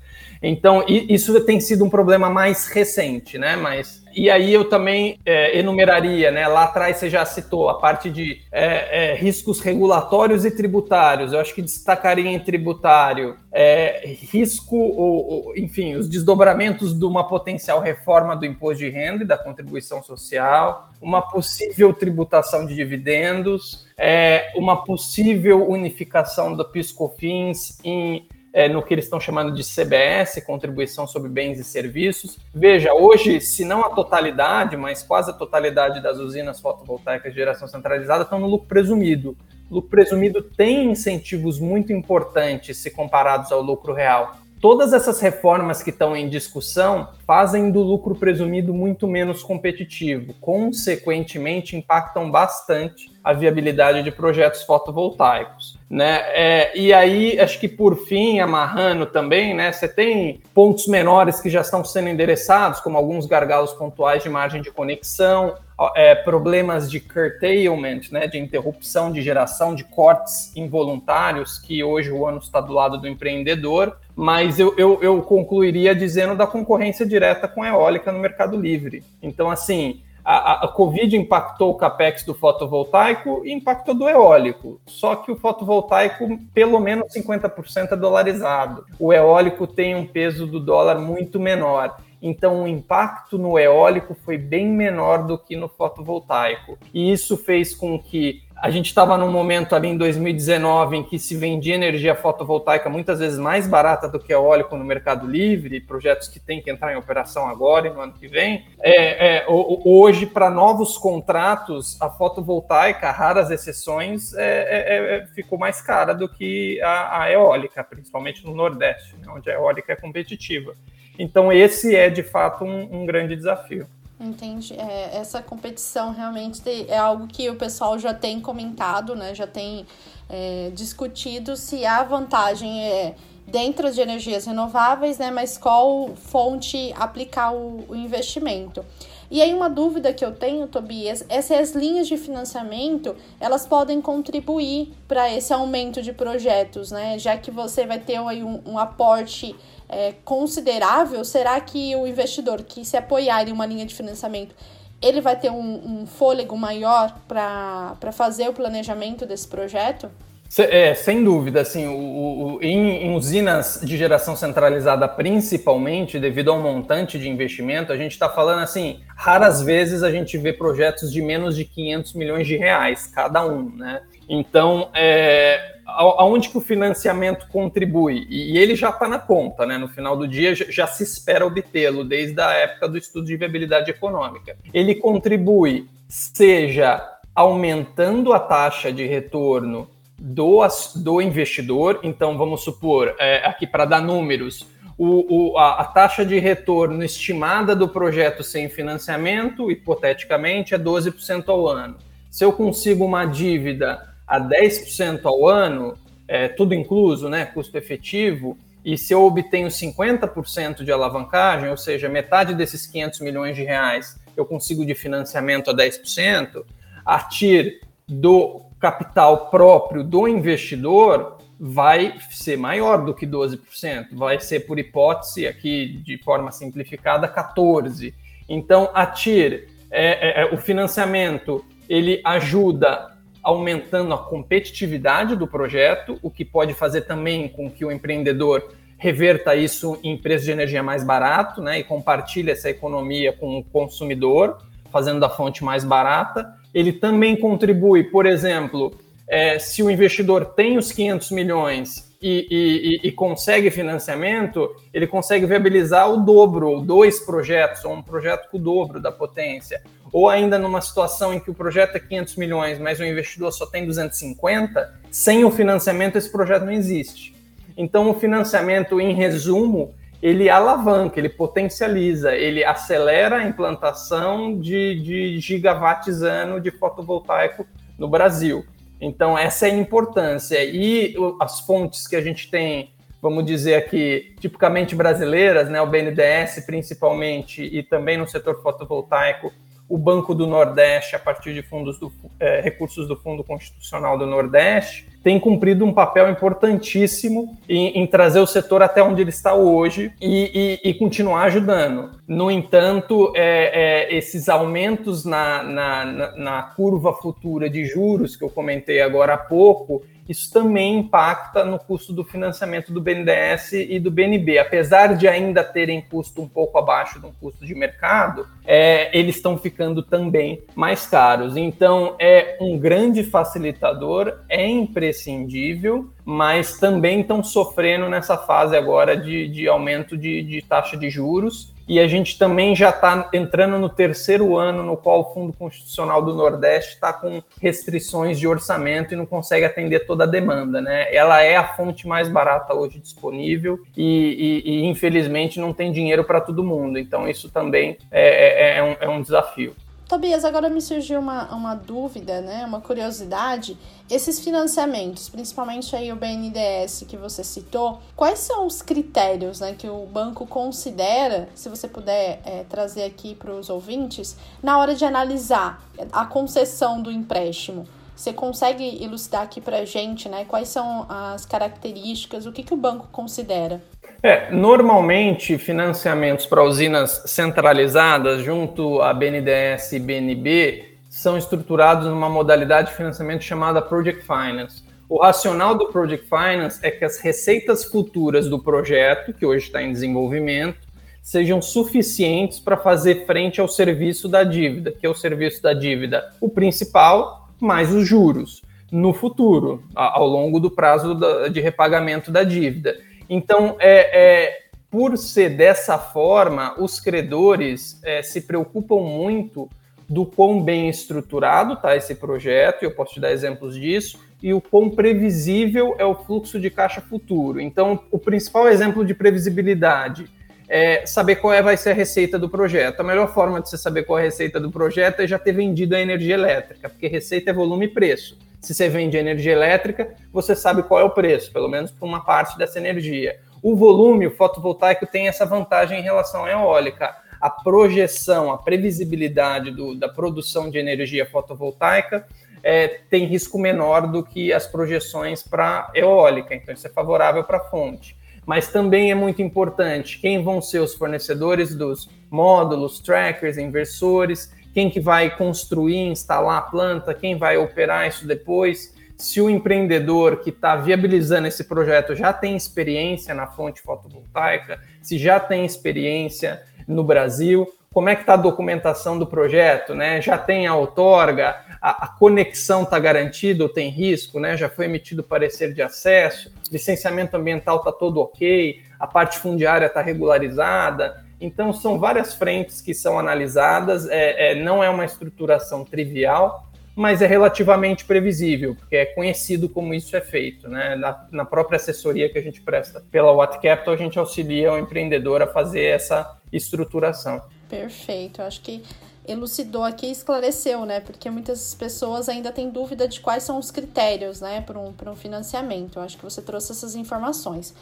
[0.42, 3.56] Então, isso tem sido um problema mais recente, né?
[3.56, 6.48] Mas e aí eu também é, enumeraria, né?
[6.48, 11.34] Lá atrás você já citou a parte de é, é, riscos regulatórios e tributários.
[11.34, 17.28] Eu acho que destacaria em tributário é, risco, ou, ou, enfim, os desdobramentos de uma
[17.28, 23.88] potencial reforma do imposto de renda e da contribuição social, uma possível tributação de dividendos,
[23.98, 30.44] é, uma possível unificação do PIS/COFINS em é, no que eles estão chamando de CBS,
[30.46, 32.38] Contribuição sobre Bens e Serviços.
[32.54, 37.68] Veja, hoje, se não a totalidade, mas quase a totalidade das usinas fotovoltaicas de geração
[37.68, 39.38] centralizada estão no lucro presumido.
[39.70, 44.36] O lucro presumido tem incentivos muito importantes se comparados ao lucro real.
[44.62, 51.76] Todas essas reformas que estão em discussão fazem do lucro presumido muito menos competitivo, consequentemente
[51.76, 55.80] impactam bastante a viabilidade de projetos fotovoltaicos.
[55.90, 56.22] Né?
[56.28, 61.50] É, e aí, acho que por fim, amarrando também, né, você tem pontos menores que
[61.50, 65.56] já estão sendo endereçados, como alguns gargalos pontuais de margem de conexão,
[65.96, 72.28] é, problemas de curtailment, né, de interrupção de geração, de cortes involuntários, que hoje o
[72.28, 77.48] ano está do lado do empreendedor, mas eu, eu, eu concluiria dizendo da concorrência direta
[77.48, 79.04] com a eólica no mercado livre.
[79.22, 84.80] Então, assim, a, a, Covid impactou o capex do fotovoltaico e impactou do eólico.
[84.86, 88.86] Só que o fotovoltaico, pelo menos 50% é dolarizado.
[89.00, 91.98] O eólico tem um peso do dólar muito menor.
[92.22, 96.78] Então, o impacto no eólico foi bem menor do que no fotovoltaico.
[96.94, 101.18] E isso fez com que a gente estava num momento ali em 2019 em que
[101.18, 106.28] se vendia energia fotovoltaica muitas vezes mais barata do que eólico no Mercado Livre, projetos
[106.28, 108.68] que têm que entrar em operação agora e no ano que vem.
[108.80, 115.82] É, é, hoje, para novos contratos, a fotovoltaica, raras exceções, é, é, é, ficou mais
[115.82, 120.76] cara do que a, a eólica, principalmente no Nordeste, né, onde a eólica é competitiva.
[121.18, 123.88] Então, esse é de fato um, um grande desafio.
[124.22, 124.76] Entendi.
[124.76, 129.34] É, essa competição realmente é algo que o pessoal já tem comentado, né?
[129.34, 129.86] Já tem
[130.30, 133.16] é, discutido se a vantagem é
[133.48, 135.32] dentro de energias renováveis, né?
[135.32, 138.86] Mas qual fonte aplicar o, o investimento.
[139.32, 143.66] E aí uma dúvida que eu tenho, Tobias, é se as linhas de financiamento elas
[143.66, 147.18] podem contribuir para esse aumento de projetos, né?
[147.18, 149.56] Já que você vai ter aí um, um aporte
[149.88, 154.54] é, considerável, será que o investidor que se apoiar em uma linha de financiamento
[155.02, 160.12] ele vai ter um, um fôlego maior para fazer o planejamento desse projeto?
[160.60, 167.18] É, sem dúvida, assim, o, o, em, usinas de geração centralizada, principalmente devido ao montante
[167.18, 171.56] de investimento, a gente está falando assim, raras vezes a gente vê projetos de menos
[171.56, 174.02] de 500 milhões de reais cada um, né?
[174.28, 178.28] Então, é, aonde que o financiamento contribui?
[178.30, 179.78] E ele já está na conta, né?
[179.78, 183.90] No final do dia já se espera obtê-lo desde a época do estudo de viabilidade
[183.90, 184.58] econômica.
[184.74, 187.02] Ele contribui, seja
[187.34, 189.88] aumentando a taxa de retorno
[190.24, 190.62] do,
[190.98, 196.24] do investidor, então vamos supor, é, aqui para dar números, o, o, a, a, taxa
[196.24, 201.98] de retorno estimada do projeto sem financiamento, hipoteticamente, é 12% ao ano.
[202.30, 208.56] Se eu consigo uma dívida a 10% ao ano, é, tudo incluso, né, custo efetivo,
[208.86, 214.22] e se eu obtenho 50% de alavancagem, ou seja, metade desses 500 milhões de reais
[214.38, 216.64] eu consigo de financiamento a 10%,
[217.06, 224.62] a TIR do capital próprio do investidor vai ser maior do que 12%, vai ser,
[224.62, 228.12] por hipótese, aqui de forma simplificada, 14%.
[228.50, 233.12] Então, a TIR, é, é, é, o financiamento, ele ajuda
[233.44, 239.56] aumentando a competitividade do projeto, o que pode fazer também com que o empreendedor reverta
[239.56, 244.58] isso em preço de energia mais barato, né, e compartilhe essa economia com o consumidor,
[244.92, 246.54] fazendo da fonte mais barata.
[246.74, 253.08] Ele também contribui, por exemplo, é, se o investidor tem os 500 milhões e, e,
[253.08, 258.58] e, consegue financiamento, ele consegue viabilizar o dobro, ou dois projetos, ou um projeto com
[258.58, 259.82] o dobro da potência.
[260.14, 263.66] ou ainda numa situação em que o projeto é 500 milhões, mas o investidor só
[263.66, 267.34] tem 250, sem o financiamento esse projeto não existe.
[267.78, 275.40] Então, o financiamento, em resumo, ele alavanca, ele potencializa, ele acelera a implantação de, de
[275.40, 277.66] gigawatts ano de fotovoltaico
[277.98, 278.64] no Brasil.
[279.00, 280.64] Então, essa é a importância.
[280.64, 286.64] E as fontes que a gente tem, vamos dizer aqui, tipicamente brasileiras, né, o BNDES
[286.68, 289.52] principalmente, e também no setor fotovoltaico,
[289.92, 294.26] o Banco do Nordeste, a partir de fundos do, é, recursos do Fundo Constitucional do
[294.26, 299.54] Nordeste, tem cumprido um papel importantíssimo em, em trazer o setor até onde ele está
[299.54, 302.12] hoje e, e, e continuar ajudando.
[302.26, 308.50] No entanto, é, é, esses aumentos na, na, na curva futura de juros que eu
[308.50, 314.10] comentei agora há pouco, isso também impacta no custo do financiamento do BNDES e do
[314.10, 314.60] BNB.
[314.60, 319.36] Apesar de ainda terem custo um pouco abaixo de um custo de mercado, é, eles
[319.36, 321.58] estão ficando também mais caros.
[321.58, 329.48] Então, é um grande facilitador, é imprescindível, mas também estão sofrendo nessa fase agora de,
[329.48, 333.90] de aumento de, de taxa de juros e a gente também já está entrando no
[333.90, 339.18] terceiro ano no qual o Fundo Constitucional do Nordeste está com restrições de orçamento e
[339.18, 340.82] não consegue atender toda a demanda.
[340.82, 341.14] Né?
[341.14, 346.24] Ela é a fonte mais barata hoje disponível e, e, e infelizmente, não tem dinheiro
[346.24, 346.98] para todo mundo.
[346.98, 349.76] Então, isso também é, é, é, um, é um desafio.
[350.12, 352.66] Tobias, agora me surgiu uma, uma dúvida, né?
[352.66, 353.78] Uma curiosidade.
[354.10, 359.88] Esses financiamentos, principalmente aí o BNDES que você citou, quais são os critérios né, que
[359.88, 365.06] o banco considera, se você puder é, trazer aqui para os ouvintes, na hora de
[365.06, 367.88] analisar a concessão do empréstimo?
[368.22, 372.72] Você consegue elucidar aqui para a gente né, quais são as características, o que, que
[372.72, 373.82] o banco considera?
[374.22, 382.92] É, normalmente, financiamentos para usinas centralizadas junto a BNDES e BNB são estruturados numa modalidade
[382.92, 384.84] de financiamento chamada Project Finance.
[385.10, 389.82] O racional do Project Finance é que as receitas futuras do projeto, que hoje está
[389.82, 390.78] em desenvolvimento,
[391.24, 396.32] sejam suficientes para fazer frente ao serviço da dívida, que é o serviço da dívida,
[396.40, 401.18] o principal, mais os juros, no futuro, ao longo do prazo
[401.50, 402.98] de repagamento da dívida.
[403.30, 409.70] Então, é, é, por ser dessa forma, os credores é, se preocupam muito
[410.10, 414.54] do quão bem estruturado está esse projeto, e eu posso te dar exemplos disso, e
[414.54, 417.62] o quão previsível é o fluxo de caixa futuro.
[417.62, 420.26] Então, o principal exemplo de previsibilidade
[420.74, 423.02] é saber qual é, vai ser a receita do projeto.
[423.02, 425.52] A melhor forma de você saber qual é a receita do projeto é já ter
[425.52, 428.38] vendido a energia elétrica, porque receita é volume e preço.
[428.62, 432.24] Se você vende energia elétrica, você sabe qual é o preço, pelo menos por uma
[432.24, 433.38] parte dessa energia.
[433.62, 437.18] O volume, o fotovoltaico tem essa vantagem em relação à eólica.
[437.42, 442.26] A projeção, a previsibilidade do, da produção de energia fotovoltaica
[442.64, 447.58] é, tem risco menor do que as projeções para eólica, então isso é favorável para
[447.58, 448.16] a fonte.
[448.46, 454.90] Mas também é muito importante quem vão ser os fornecedores dos módulos, trackers, inversores, quem
[454.90, 458.96] que vai construir, instalar a planta, quem vai operar isso depois.
[459.18, 465.18] Se o empreendedor que está viabilizando esse projeto já tem experiência na fonte fotovoltaica, se
[465.18, 470.22] já tem experiência no Brasil, como é que está a documentação do projeto, né?
[470.22, 474.56] Já tem a outorga, a, a conexão está garantida ou tem risco, né?
[474.56, 480.02] Já foi emitido parecer de acesso, licenciamento ambiental está todo ok, a parte fundiária está
[480.02, 486.68] regularizada, então, são várias frentes que são analisadas, é, é, não é uma estruturação trivial,
[486.96, 490.70] mas é relativamente previsível, porque é conhecido como isso é feito.
[490.70, 490.96] Né?
[490.96, 494.78] Na, na própria assessoria que a gente presta pela Watt Capital, a gente auxilia o
[494.78, 497.42] empreendedor a fazer essa estruturação.
[497.68, 498.84] Perfeito, acho que
[499.28, 501.00] elucidou aqui e esclareceu, né?
[501.00, 505.16] Porque muitas pessoas ainda têm dúvida de quais são os critérios, né, para um, um
[505.16, 505.98] financiamento.
[506.00, 507.74] Eu acho que você trouxe essas informações.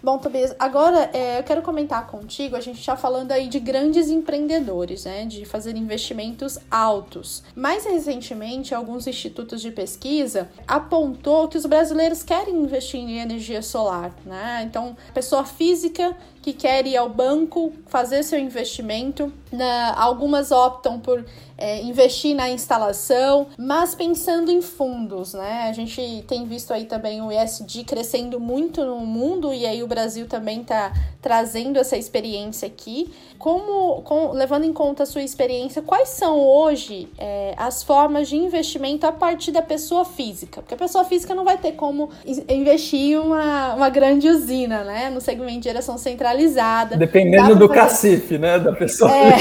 [0.00, 4.08] Bom, Tobias, agora é, eu quero comentar contigo, a gente está falando aí de grandes
[4.08, 7.42] empreendedores, né, de fazer investimentos altos.
[7.52, 14.14] Mais recentemente, alguns institutos de pesquisa apontou que os brasileiros querem investir em energia solar,
[14.24, 14.62] né?
[14.64, 21.24] Então, pessoa física que quer ir ao banco fazer seu investimento, na, algumas optam por
[21.58, 25.66] é, investir na instalação, mas pensando em fundos, né?
[25.68, 29.86] A gente tem visto aí também o ESG crescendo muito no mundo e aí o
[29.88, 33.12] Brasil também está trazendo essa experiência aqui.
[33.38, 38.36] Como, com, levando em conta a sua experiência, quais são hoje é, as formas de
[38.36, 40.60] investimento a partir da pessoa física?
[40.60, 42.10] Porque a pessoa física não vai ter como
[42.48, 45.10] investir em uma, uma grande usina, né?
[45.10, 46.96] No segmento de geração centralizada.
[46.96, 47.80] Dependendo do fazer...
[47.80, 48.58] cacife, né?
[48.58, 49.10] Da pessoa.
[49.10, 49.36] É.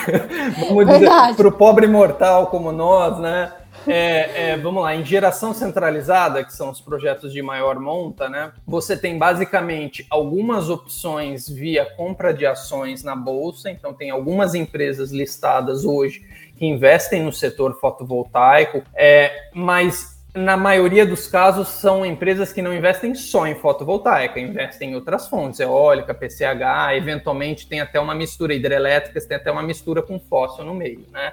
[0.68, 1.08] Vamos dizer,
[1.60, 3.52] pobre mortal como nós, né?
[3.86, 8.50] É, é, vamos lá, em geração centralizada, que são os projetos de maior monta, né?
[8.66, 15.12] Você tem basicamente algumas opções via compra de ações na bolsa, então tem algumas empresas
[15.12, 16.22] listadas hoje
[16.56, 22.72] que investem no setor fotovoltaico, é, mas na maioria dos casos são empresas que não
[22.72, 28.54] investem só em fotovoltaica, investem em outras fontes, eólica, PCH, eventualmente tem até uma mistura
[28.54, 31.32] hidrelétrica, tem até uma mistura com fóssil no meio, né?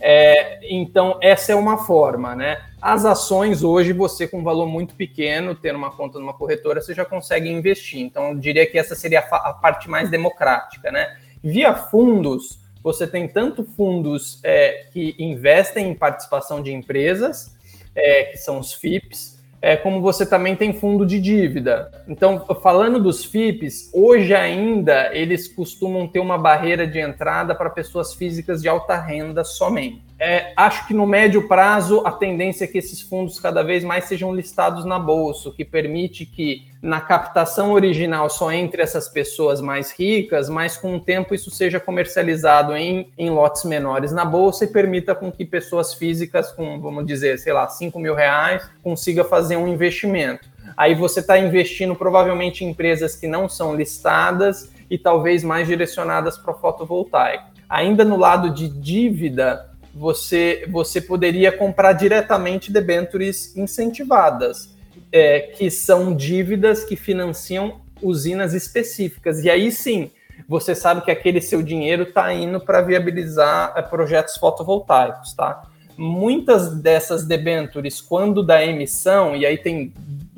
[0.00, 2.62] É, então, essa é uma forma, né?
[2.80, 6.94] As ações hoje, você com um valor muito pequeno, ter uma conta numa corretora, você
[6.94, 8.00] já consegue investir.
[8.00, 11.16] Então, eu diria que essa seria a, a parte mais democrática, né?
[11.42, 17.54] Via fundos, você tem tanto fundos é, que investem em participação de empresas,
[17.94, 21.90] é, que são os FIPS, é, como você também tem fundo de dívida.
[22.06, 28.14] Então, falando dos FIPs, hoje ainda eles costumam ter uma barreira de entrada para pessoas
[28.14, 30.05] físicas de alta renda somente.
[30.18, 34.04] É, acho que no médio prazo a tendência é que esses fundos cada vez mais
[34.04, 39.60] sejam listados na bolsa, o que permite que na captação original só entre essas pessoas
[39.60, 44.64] mais ricas, mas com o tempo isso seja comercializado em, em lotes menores na bolsa
[44.64, 49.22] e permita com que pessoas físicas com, vamos dizer, sei lá, 5 mil reais consiga
[49.22, 50.48] fazer um investimento.
[50.76, 56.38] Aí você está investindo provavelmente em empresas que não são listadas e talvez mais direcionadas
[56.38, 57.56] para fotovoltaico.
[57.68, 64.76] Ainda no lado de dívida, você, você poderia comprar diretamente debentures incentivadas,
[65.10, 69.42] é, que são dívidas que financiam usinas específicas.
[69.42, 70.10] E aí sim,
[70.46, 75.62] você sabe que aquele seu dinheiro está indo para viabilizar é, projetos fotovoltaicos, tá?
[75.96, 79.94] Muitas dessas debentures, quando da emissão, e aí tem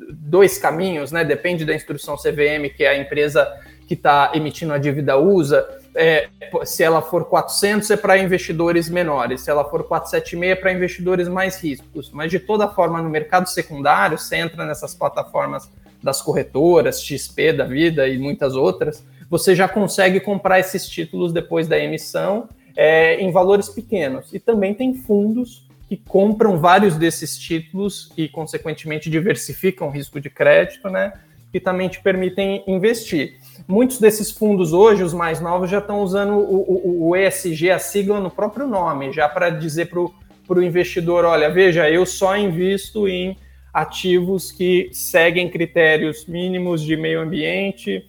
[0.09, 1.25] dois caminhos, né?
[1.25, 3.45] Depende da instrução CVM que a empresa
[3.89, 6.29] que está emitindo a dívida usa, é,
[6.63, 11.27] se ela for 400 é para investidores menores, se ela for 476 é para investidores
[11.27, 12.11] mais riscos.
[12.11, 15.67] Mas de toda forma, no mercado secundário, você entra nessas plataformas
[16.03, 21.67] das corretoras, XP da vida e muitas outras, você já consegue comprar esses títulos depois
[21.67, 24.31] da emissão é, em valores pequenos.
[24.31, 30.29] E também tem fundos que compram vários desses títulos e, consequentemente, diversificam o risco de
[30.29, 31.11] crédito, né?
[31.51, 33.39] Que também te permitem investir.
[33.69, 37.77] Muitos desses fundos hoje, os mais novos, já estão usando o, o, o ESG, a
[37.77, 43.07] sigla no próprio nome, já para dizer para o investidor: olha, veja, eu só invisto
[43.07, 43.37] em
[43.71, 48.03] ativos que seguem critérios mínimos de meio ambiente,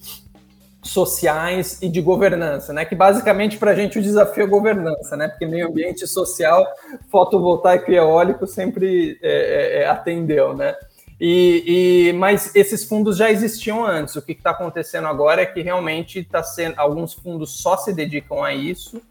[0.82, 2.86] sociais e de governança, né?
[2.86, 5.28] Que basicamente para a gente o desafio é governança, né?
[5.28, 6.66] Porque meio ambiente social,
[7.10, 10.74] fotovoltaico e eólico sempre é, é, é atendeu, né?
[11.20, 14.16] E, e, mas esses fundos já existiam antes.
[14.16, 18.42] O que está acontecendo agora é que realmente está sendo alguns fundos só se dedicam
[18.42, 19.02] a isso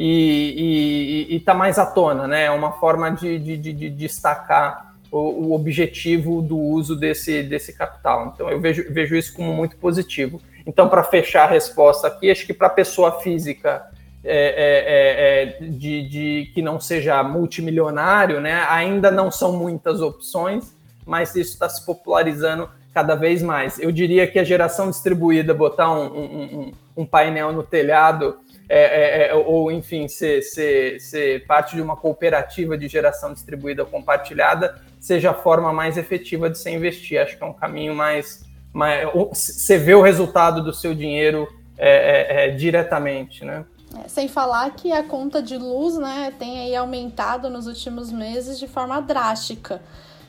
[0.00, 2.44] e está mais à tona, né?
[2.44, 7.72] É uma forma de, de, de, de destacar o, o, objetivo do uso desse, desse
[7.72, 8.32] capital.
[8.32, 10.40] Então eu vejo, vejo isso como muito positivo.
[10.66, 13.82] Então, para fechar a resposta aqui, acho que para pessoa física
[14.22, 18.64] é, é, é, é, de, de que não seja multimilionário, né?
[18.68, 20.77] Ainda não são muitas opções
[21.08, 23.78] mas isso está se popularizando cada vez mais.
[23.78, 28.38] Eu diria que a geração distribuída, botar um, um, um painel no telhado,
[28.68, 33.86] é, é, é, ou enfim, ser, ser, ser parte de uma cooperativa de geração distribuída
[33.86, 37.18] compartilhada, seja a forma mais efetiva de se investir.
[37.18, 38.44] Acho que é um caminho mais.
[38.70, 41.48] mais você vê o resultado do seu dinheiro
[41.78, 43.64] é, é, é, diretamente, né?
[44.06, 48.68] sem falar que a conta de luz né, tem aí aumentado nos últimos meses de
[48.68, 49.80] forma drástica.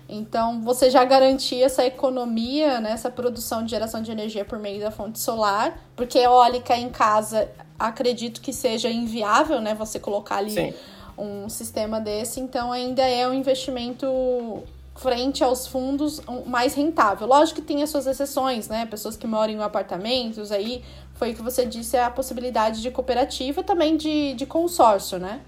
[0.09, 4.81] Então, você já garantia essa economia, né, essa produção de geração de energia por meio
[4.81, 7.47] da fonte solar, porque eólica em casa,
[7.77, 10.73] acredito que seja inviável, né, você colocar ali Sim.
[11.15, 14.07] um sistema desse, então ainda é um investimento
[14.95, 17.27] frente aos fundos mais rentável.
[17.27, 20.83] Lógico que tem as suas exceções, né, pessoas que moram em apartamentos, aí
[21.13, 25.41] foi o que você disse, a possibilidade de cooperativa, também de, de consórcio, né?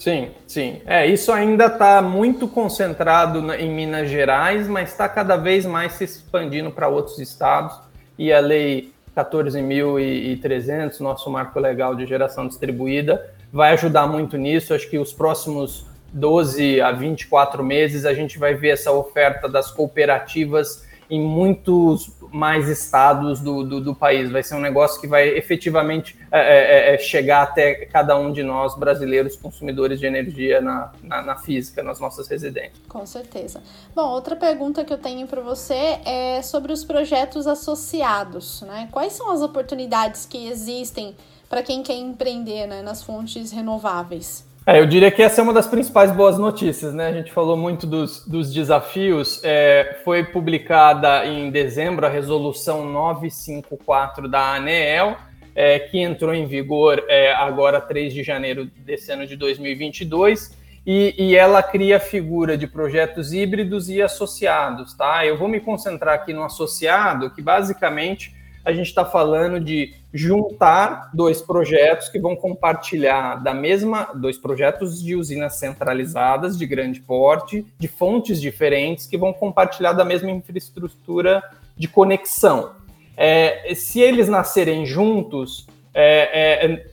[0.00, 0.80] Sim, sim.
[0.86, 6.04] É, isso ainda está muito concentrado em Minas Gerais, mas está cada vez mais se
[6.04, 7.78] expandindo para outros estados.
[8.18, 14.72] E a lei 14.300, nosso marco legal de geração distribuída, vai ajudar muito nisso.
[14.72, 15.84] Acho que os próximos
[16.14, 22.68] 12 a 24 meses a gente vai ver essa oferta das cooperativas em muitos mais
[22.68, 24.30] estados do, do, do, país.
[24.30, 28.32] Vai ser um negócio que vai efetivamente é, é, é, é chegar até cada um
[28.32, 32.80] de nós, brasileiros, consumidores de energia na, na, na, física, nas nossas residências.
[32.88, 33.62] Com certeza.
[33.94, 38.62] Bom, outra pergunta que eu tenho para você é sobre os projetos associados.
[38.62, 38.88] Né?
[38.90, 41.16] Quais são as oportunidades que existem
[41.48, 44.49] para quem quer empreender né, nas fontes renováveis?
[44.66, 47.06] É, eu diria que essa é uma das principais boas notícias, né?
[47.06, 49.40] A gente falou muito dos, dos desafios.
[49.42, 55.16] É, foi publicada em dezembro a resolução 954 da ANEEL,
[55.54, 61.14] é, que entrou em vigor é, agora 3 de janeiro desse ano de 2022, e,
[61.18, 65.26] e, ela cria a figura de projetos híbridos e associados, tá?
[65.26, 68.34] Eu vou me concentrar aqui no associado, que basicamente
[68.64, 75.02] a gente está falando de juntar dois projetos que vão compartilhar da mesma dois projetos
[75.02, 81.42] de usinas centralizadas de grande porte, de fontes diferentes que vão compartilhar da mesma infraestrutura
[81.76, 82.72] de conexão.
[83.16, 86.86] É, se eles nascerem juntos, é, é,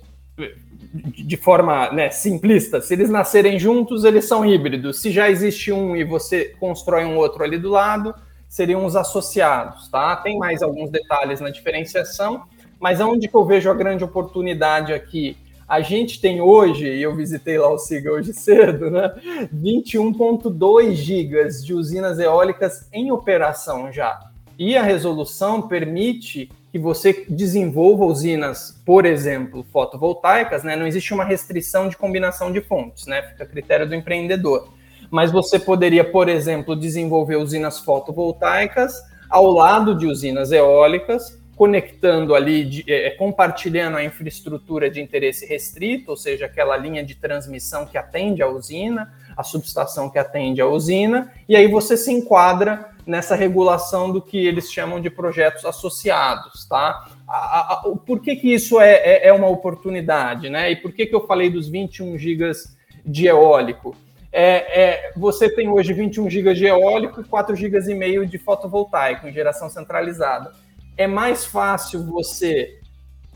[0.94, 5.02] de forma né, simplista, se eles nascerem juntos, eles são híbridos.
[5.02, 8.14] Se já existe um e você constrói um outro ali do lado,
[8.48, 10.16] seriam os associados, tá?
[10.16, 12.44] Tem mais alguns detalhes na diferenciação,
[12.80, 15.38] mas onde que eu vejo a grande oportunidade aqui?
[15.68, 19.14] A gente tem hoje, e eu visitei lá o SIGA hoje cedo, né?
[19.54, 24.18] 21,2 gigas de usinas eólicas em operação já.
[24.58, 30.76] E a resolução permite que você desenvolva usinas, por exemplo, fotovoltaicas, né?
[30.76, 33.22] Não existe uma restrição de combinação de fontes, né?
[33.24, 34.70] Fica a critério do empreendedor.
[35.10, 38.94] Mas você poderia, por exemplo, desenvolver usinas fotovoltaicas
[39.30, 46.12] ao lado de usinas eólicas, conectando ali, de, é, compartilhando a infraestrutura de interesse restrito,
[46.12, 50.68] ou seja, aquela linha de transmissão que atende à usina, a subestação que atende à
[50.68, 56.68] usina, e aí você se enquadra nessa regulação do que eles chamam de projetos associados,
[56.68, 57.10] tá?
[57.28, 60.72] A, a, por que, que isso é, é, é, uma oportunidade, né?
[60.72, 63.96] E por que, que eu falei dos 21 gigas de eólico?
[64.32, 68.38] É, é, você tem hoje 21 gigas de eólico e 4 gigas e meio de
[68.38, 70.52] fotovoltaico em geração centralizada.
[70.98, 72.80] É mais fácil você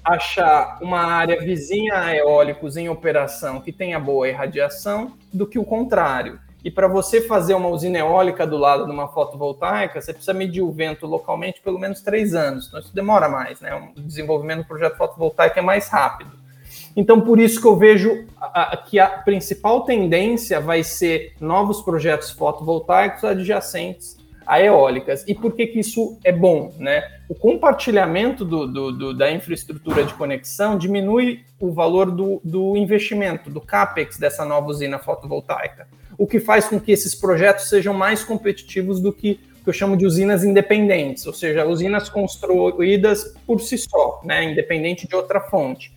[0.03, 5.63] achar uma área vizinha a eólicos em operação que tenha boa irradiação do que o
[5.63, 6.39] contrário.
[6.63, 10.61] E para você fazer uma usina eólica do lado de uma fotovoltaica, você precisa medir
[10.61, 12.67] o vento localmente pelo menos três anos.
[12.67, 13.73] Então isso demora mais, né?
[13.95, 16.40] O desenvolvimento do projeto fotovoltaico é mais rápido.
[16.95, 21.81] Então, por isso que eu vejo a, a, que a principal tendência vai ser novos
[21.81, 25.23] projetos fotovoltaicos adjacentes a eólicas.
[25.27, 26.73] E por que, que isso é bom?
[26.77, 27.03] Né?
[27.29, 33.61] O compartilhamento do, do, do, da infraestrutura de conexão diminui o valor do, investimento, do
[33.61, 35.87] CAPEX dessa nova usina fotovoltaica,
[36.17, 39.95] o que faz com que esses projetos sejam mais competitivos do que que eu chamo
[39.95, 45.93] de usinas independentes, ou seja, usinas construídas por si só, né, independente de outra fonte.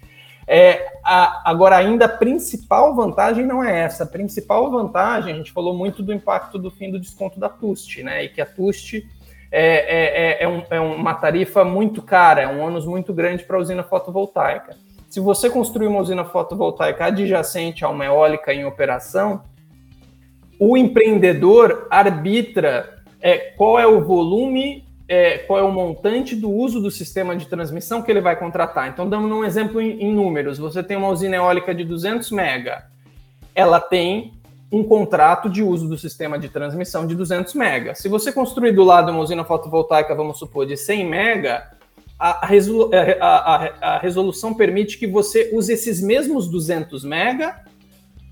[0.47, 4.05] É, a, agora, ainda a principal vantagem não é essa.
[4.05, 8.03] A principal vantagem, a gente falou muito do impacto do fim do desconto da TUST,
[8.03, 8.25] né?
[8.25, 9.07] E que a TUST
[9.51, 13.45] é, é, é, é, um, é uma tarifa muito cara, é um ônus muito grande
[13.45, 14.77] para a usina fotovoltaica.
[15.09, 19.45] Se você construir uma usina fotovoltaica adjacente a uma eólica em operação,
[20.59, 26.81] o empreendedor arbitra é, qual é o volume é, qual é o montante do uso
[26.81, 28.89] do sistema de transmissão que ele vai contratar.
[28.89, 32.87] Então, dando um exemplo em, em números, você tem uma usina eólica de 200 mega,
[33.55, 34.33] ela tem
[34.73, 37.95] um contrato de uso do sistema de transmissão de 200 mega.
[37.95, 41.71] Se você construir do lado uma usina fotovoltaica, vamos supor, de 100 mega,
[42.19, 47.63] a, resolu é, a, a, a resolução permite que você use esses mesmos 200 mega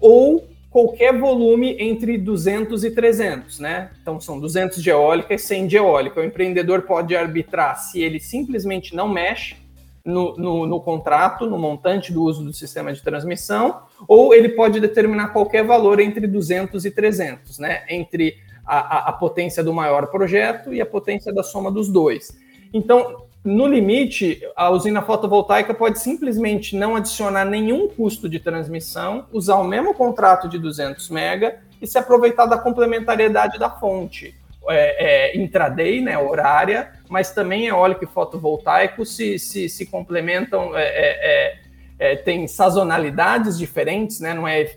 [0.01, 3.91] ou qualquer volume entre 200 e 300, né?
[4.01, 6.21] Então são 200 de eólica e 100 de eólica.
[6.21, 9.57] O empreendedor pode arbitrar se ele simplesmente não mexe
[10.05, 14.81] no, no, no, contrato, no montante do uso do sistema de transmissão, ou ele pode
[14.81, 17.85] determinar qualquer valor entre 200 e 300, né?
[17.89, 22.37] Entre a, a, a potência do maior projeto e a potência da soma dos dois.
[22.73, 29.57] Então, no limite, a usina fotovoltaica pode simplesmente não adicionar nenhum custo de transmissão, usar
[29.57, 34.35] o mesmo contrato de 200 mega e se aproveitar da complementariedade da fonte.
[34.69, 40.85] É, é, intraday, né, horária, mas também eólico e fotovoltaico se, se, se complementam, é,
[40.85, 41.57] é,
[41.99, 44.71] é, é tem sazonalidades diferentes, né, não é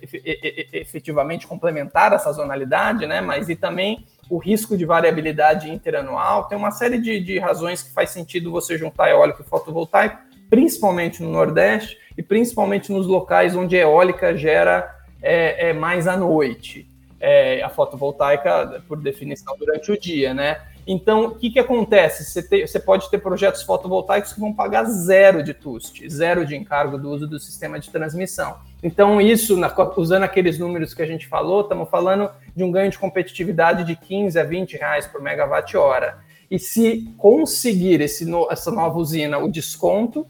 [0.74, 6.71] efetivamente complementar a sazonalidade, né, mas e também o risco de variabilidade interanual, tem uma
[6.71, 10.17] série de, de razões que faz sentido você juntar eólico e fotovoltaico,
[10.49, 16.15] principalmente no Nordeste e principalmente nos locais onde a eólica gera é, é mais à
[16.17, 16.88] noite.
[17.19, 20.61] É, a fotovoltaica, por definição, durante o dia, né?
[20.88, 22.24] Então, o que, que acontece?
[22.24, 26.56] Você, te, você, pode ter projetos fotovoltaicos que vão pagar zero de TUST, zero de
[26.56, 28.58] encargo do uso do sistema de transmissão.
[28.84, 32.92] Então, isso, na, usando aqueles números que a gente falou, estamos falando de um ganho
[32.92, 36.20] de competitividade de 15 a 20 reais por megawatt-hora.
[36.52, 40.28] E se conseguir esse essa nova usina o desconto,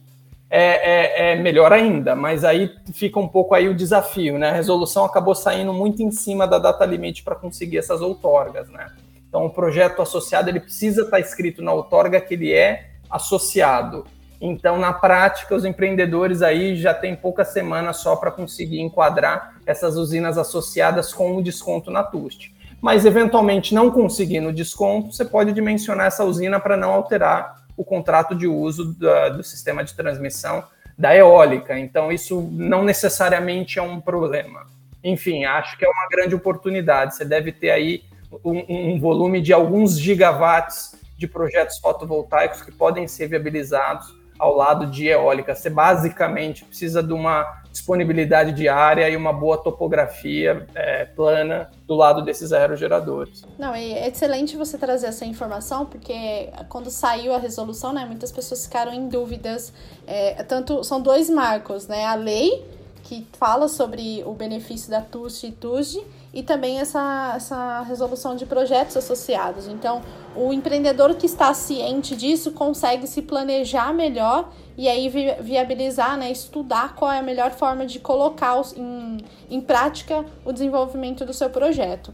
[0.49, 4.51] é, é, é, melhor ainda, mas aí fica um pouco aí o desafio, né?
[4.51, 8.89] A resolução acabou saindo muito em cima da data limite para conseguir essas outorgas, né?
[9.35, 14.05] Então o projeto associado ele precisa estar tá escrito na outorga que ele é associado.
[14.39, 19.97] Então, na prática, os empreendedores aí já têm poucas semanas só para conseguir enquadrar essas
[19.97, 22.55] usinas associadas com o desconto na TUST.
[22.79, 28.33] Mas, eventualmente, não conseguindo desconto, você pode dimensionar essa usina para não alterar o contrato
[28.33, 30.63] de uso da, do sistema de transmissão
[30.97, 31.77] da eólica.
[31.77, 34.65] Então, isso não necessariamente é um problema.
[35.03, 37.15] Enfim, acho que é uma grande oportunidade.
[37.15, 38.03] Você deve ter aí
[38.43, 44.87] um, um volume de alguns gigawatts de projetos fotovoltaicos que podem ser viabilizados ao lado
[44.87, 45.55] de eólica.
[45.55, 51.95] Você basicamente precisa de uma disponibilidade de área e uma boa topografia é, plana do
[51.95, 53.43] lado desses aerogeradores.
[53.57, 58.65] Não, é excelente você trazer essa informação, porque quando saiu a resolução, né, muitas pessoas
[58.65, 59.73] ficaram em dúvidas.
[60.07, 62.05] É, tanto são dois marcos, né?
[62.05, 62.65] A lei
[63.03, 66.03] que fala sobre o benefício da TUST e TUSD
[66.35, 69.67] e também essa, essa resolução de projetos associados.
[69.67, 70.01] Então,
[70.35, 76.29] o empreendedor que está ciente disso consegue se planejar melhor e aí vi viabilizar, né,
[76.29, 79.19] estudar qual é a melhor forma de colocar em,
[79.49, 82.13] em prática o desenvolvimento do seu projeto.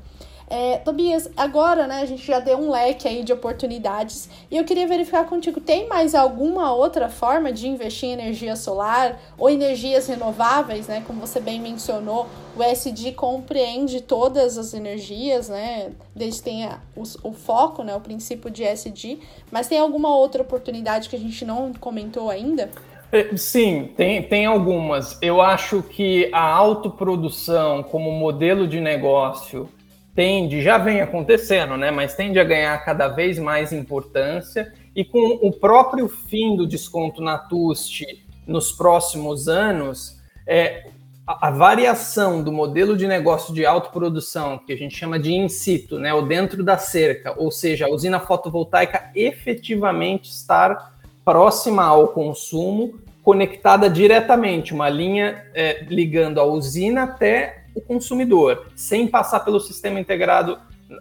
[0.53, 4.65] É, Tobias, agora né, a gente já deu um leque aí de oportunidades e eu
[4.65, 10.07] queria verificar contigo, tem mais alguma outra forma de investir em energia solar ou energias
[10.07, 11.05] renováveis, né?
[11.07, 15.93] Como você bem mencionou, o SD compreende todas as energias, né?
[16.13, 17.95] Desde que tenha o, o foco, né?
[17.95, 22.69] O princípio de SD, mas tem alguma outra oportunidade que a gente não comentou ainda?
[23.09, 25.17] É, sim, tem, tem algumas.
[25.21, 29.69] Eu acho que a autoprodução como modelo de negócio
[30.15, 34.73] tende, já vem acontecendo, né, mas tende a ganhar cada vez mais importância.
[34.95, 38.05] E com o próprio fim do desconto na TUST
[38.45, 40.87] nos próximos anos, é,
[41.25, 45.47] a, a, variação do modelo de negócio de autoprodução, que a gente chama de in
[45.47, 52.09] situ, né, ou dentro da cerca, ou seja, a usina fotovoltaica efetivamente estar próxima ao
[52.09, 59.59] consumo, conectada diretamente, uma linha é, ligando a usina até o consumidor, sem passar pelo
[59.59, 60.57] sistema integrado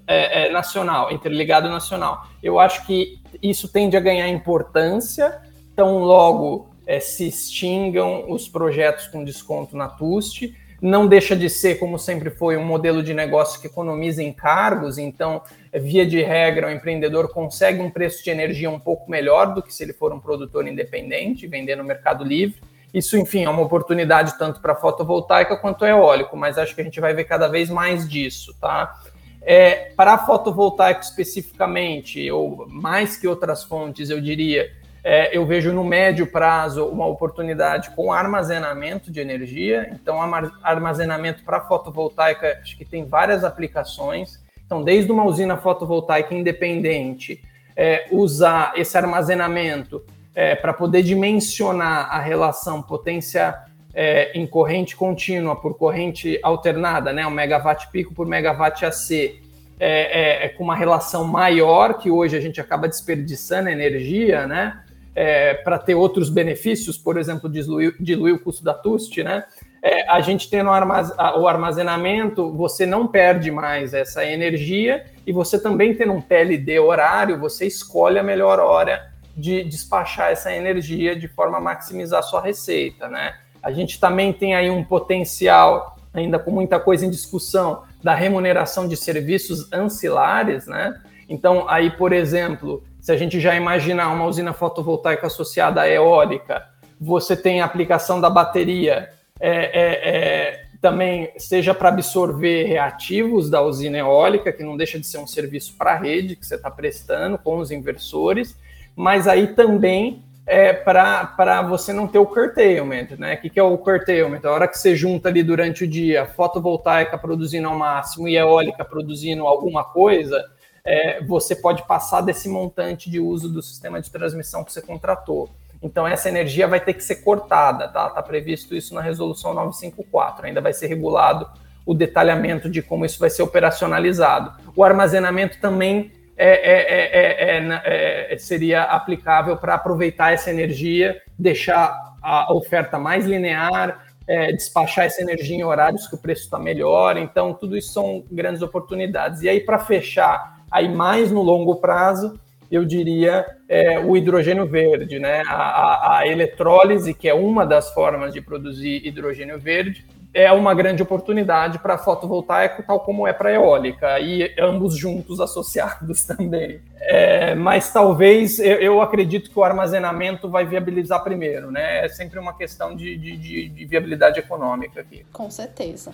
[0.07, 2.27] é, é, nacional, interligado nacional.
[2.43, 5.41] Eu acho que isso tende a ganhar importância,
[5.75, 10.55] tão logo é, se extingam os projetos com desconto na TUST.
[10.81, 14.97] Não deixa de ser, como sempre foi, um modelo de negócio que economiza em cargos,
[14.97, 15.43] então,
[15.75, 19.75] via de regra, o empreendedor consegue um preço de energia um pouco melhor do que
[19.75, 22.61] se ele for um produtor independente, vender no mercado livre.
[22.93, 27.01] Isso, enfim, é uma oportunidade tanto para fotovoltaica quanto eólico, mas acho que a gente
[27.01, 29.01] vai ver cada vez mais disso, tá?
[29.43, 34.71] É, para fotovoltaico especificamente, ou mais que outras fontes, eu diria,
[35.03, 39.89] é, eu vejo no médio prazo uma oportunidade com armazenamento de energia.
[39.93, 40.21] Então,
[40.63, 44.39] armazenamento para fotovoltaica, acho que tem várias aplicações.
[44.65, 47.43] Então, desde uma usina fotovoltaica independente,
[47.75, 53.55] é, usar esse armazenamento é, para poder dimensionar a relação potência
[53.95, 59.41] é, em corrente contínua por corrente alternada, né, o megawatt pico por megawatt AC,
[59.79, 64.81] é, é, é, com uma relação maior, que hoje a gente acaba desperdiçando energia, né,
[65.15, 69.45] é, para ter outros benefícios, por exemplo, diluir, diluir o custo da TUST, né,
[69.83, 75.95] é, a gente tendo o armazenamento, você não perde mais essa energia e você também
[75.95, 81.59] tendo um PLD horário, você escolhe a melhor hora de despachar essa energia de forma
[81.59, 83.35] a maximizar a sua receita, né?
[83.63, 88.89] A gente também tem aí um potencial, ainda com muita coisa em discussão, da remuneração
[88.89, 90.99] de serviços ancilares, né?
[91.29, 96.67] Então, aí, por exemplo, se a gente já imaginar uma usina fotovoltaica associada à eólica,
[97.01, 103.63] você tem a aplicação da bateria é, é, é, também, seja para absorver reativos da
[103.63, 106.71] usina eólica, que não deixa de ser um serviço para a rede que você está
[106.71, 108.57] prestando com os inversores,
[108.97, 113.35] mas aí também é para você não ter o curtailment, né?
[113.35, 114.41] O que, que é o curtailment?
[114.45, 118.85] A hora que você junta ali durante o dia fotovoltaica produzindo ao máximo e eólica
[118.85, 120.45] produzindo alguma coisa,
[120.85, 125.49] é, você pode passar desse montante de uso do sistema de transmissão que você contratou.
[125.83, 128.09] Então, essa energia vai ter que ser cortada, tá?
[128.09, 130.47] Está previsto isso na resolução 954.
[130.47, 131.49] Ainda vai ser regulado
[131.87, 134.53] o detalhamento de como isso vai ser operacionalizado.
[134.77, 136.13] O armazenamento também
[136.45, 144.07] é, é, é, seria aplicável para aproveitar essa energia, deixar a oferta mais linear,
[144.53, 147.17] despachar essa energia em horários que o preço está melhor.
[147.17, 149.43] Então, tudo isso são grandes oportunidades.
[149.43, 152.39] E aí, para fechar, aí mais no longo prazo,
[152.71, 155.43] eu diria é, o hidrogênio verde, né?
[155.47, 160.75] A, a, a, eletrólise, que é uma das formas de produzir hidrogênio verde, é uma
[160.75, 166.81] grande oportunidade para fotovoltaico, tal como é para eólica, e ambos juntos associados também.
[167.01, 172.05] É, mas talvez eu, eu, acredito que o armazenamento vai viabilizar primeiro, né?
[172.05, 175.25] É sempre uma questão de, de, de, de viabilidade econômica aqui.
[175.33, 176.13] Com certeza.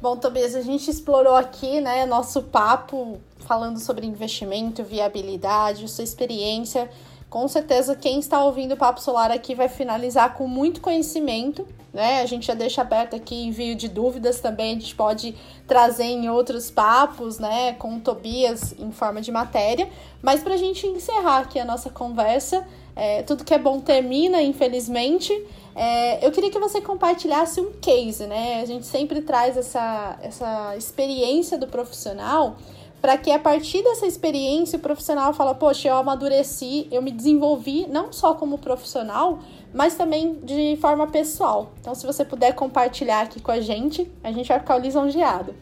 [0.00, 6.90] Bom, Tobias, a gente explorou aqui, né, nosso papo falando sobre investimento, viabilidade, sua experiência.
[7.32, 12.20] Com certeza, quem está ouvindo o Papo Solar aqui vai finalizar com muito conhecimento, né?
[12.20, 15.34] A gente já deixa aberto aqui envio de dúvidas também, a gente pode
[15.66, 19.88] trazer em outros papos, né, com o Tobias em forma de matéria.
[20.20, 24.42] Mas para a gente encerrar aqui a nossa conversa, é, tudo que é bom termina,
[24.42, 25.32] infelizmente.
[25.74, 28.60] É, eu queria que você compartilhasse um case, né?
[28.60, 32.58] A gente sempre traz essa, essa experiência do profissional
[33.02, 37.84] para que a partir dessa experiência o profissional fala, poxa, eu amadureci, eu me desenvolvi
[37.88, 39.40] não só como profissional,
[39.74, 41.72] mas também de forma pessoal.
[41.80, 45.52] Então, se você puder compartilhar aqui com a gente, a gente vai ficar lisonjeado.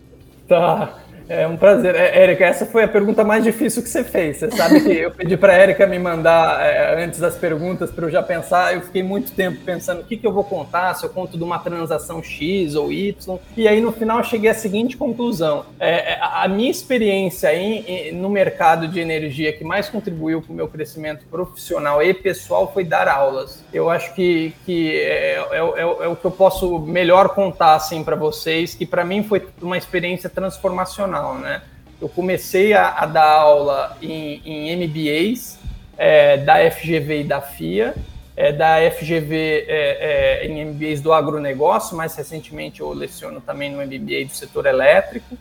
[0.46, 0.98] Tá.
[1.30, 1.94] É um prazer.
[1.94, 4.38] É, Érica, essa foi a pergunta mais difícil que você fez.
[4.38, 8.04] Você sabe que eu pedi para a Érica me mandar é, antes das perguntas para
[8.04, 8.74] eu já pensar.
[8.74, 11.44] Eu fiquei muito tempo pensando o que, que eu vou contar, se eu conto de
[11.44, 13.38] uma transação X ou Y.
[13.56, 15.66] E aí, no final, cheguei à seguinte conclusão.
[15.78, 20.52] É, é a minha experiência em, em, no mercado de energia que mais contribuiu para
[20.52, 23.64] o meu crescimento profissional e pessoal foi dar aulas.
[23.72, 28.02] Eu acho que, que é, é, é, é o que eu posso melhor contar assim,
[28.02, 31.62] para vocês, que para mim foi uma experiência transformacional profissional, né?
[32.00, 35.58] Eu comecei a, a dar aula em, em MBAs
[35.98, 37.94] é, da FGV e da FIA,
[38.34, 43.84] é, da FGV é, é, em MBAs do agronegócio, mais recentemente eu leciono também no
[43.84, 45.36] MBA do setor elétrico.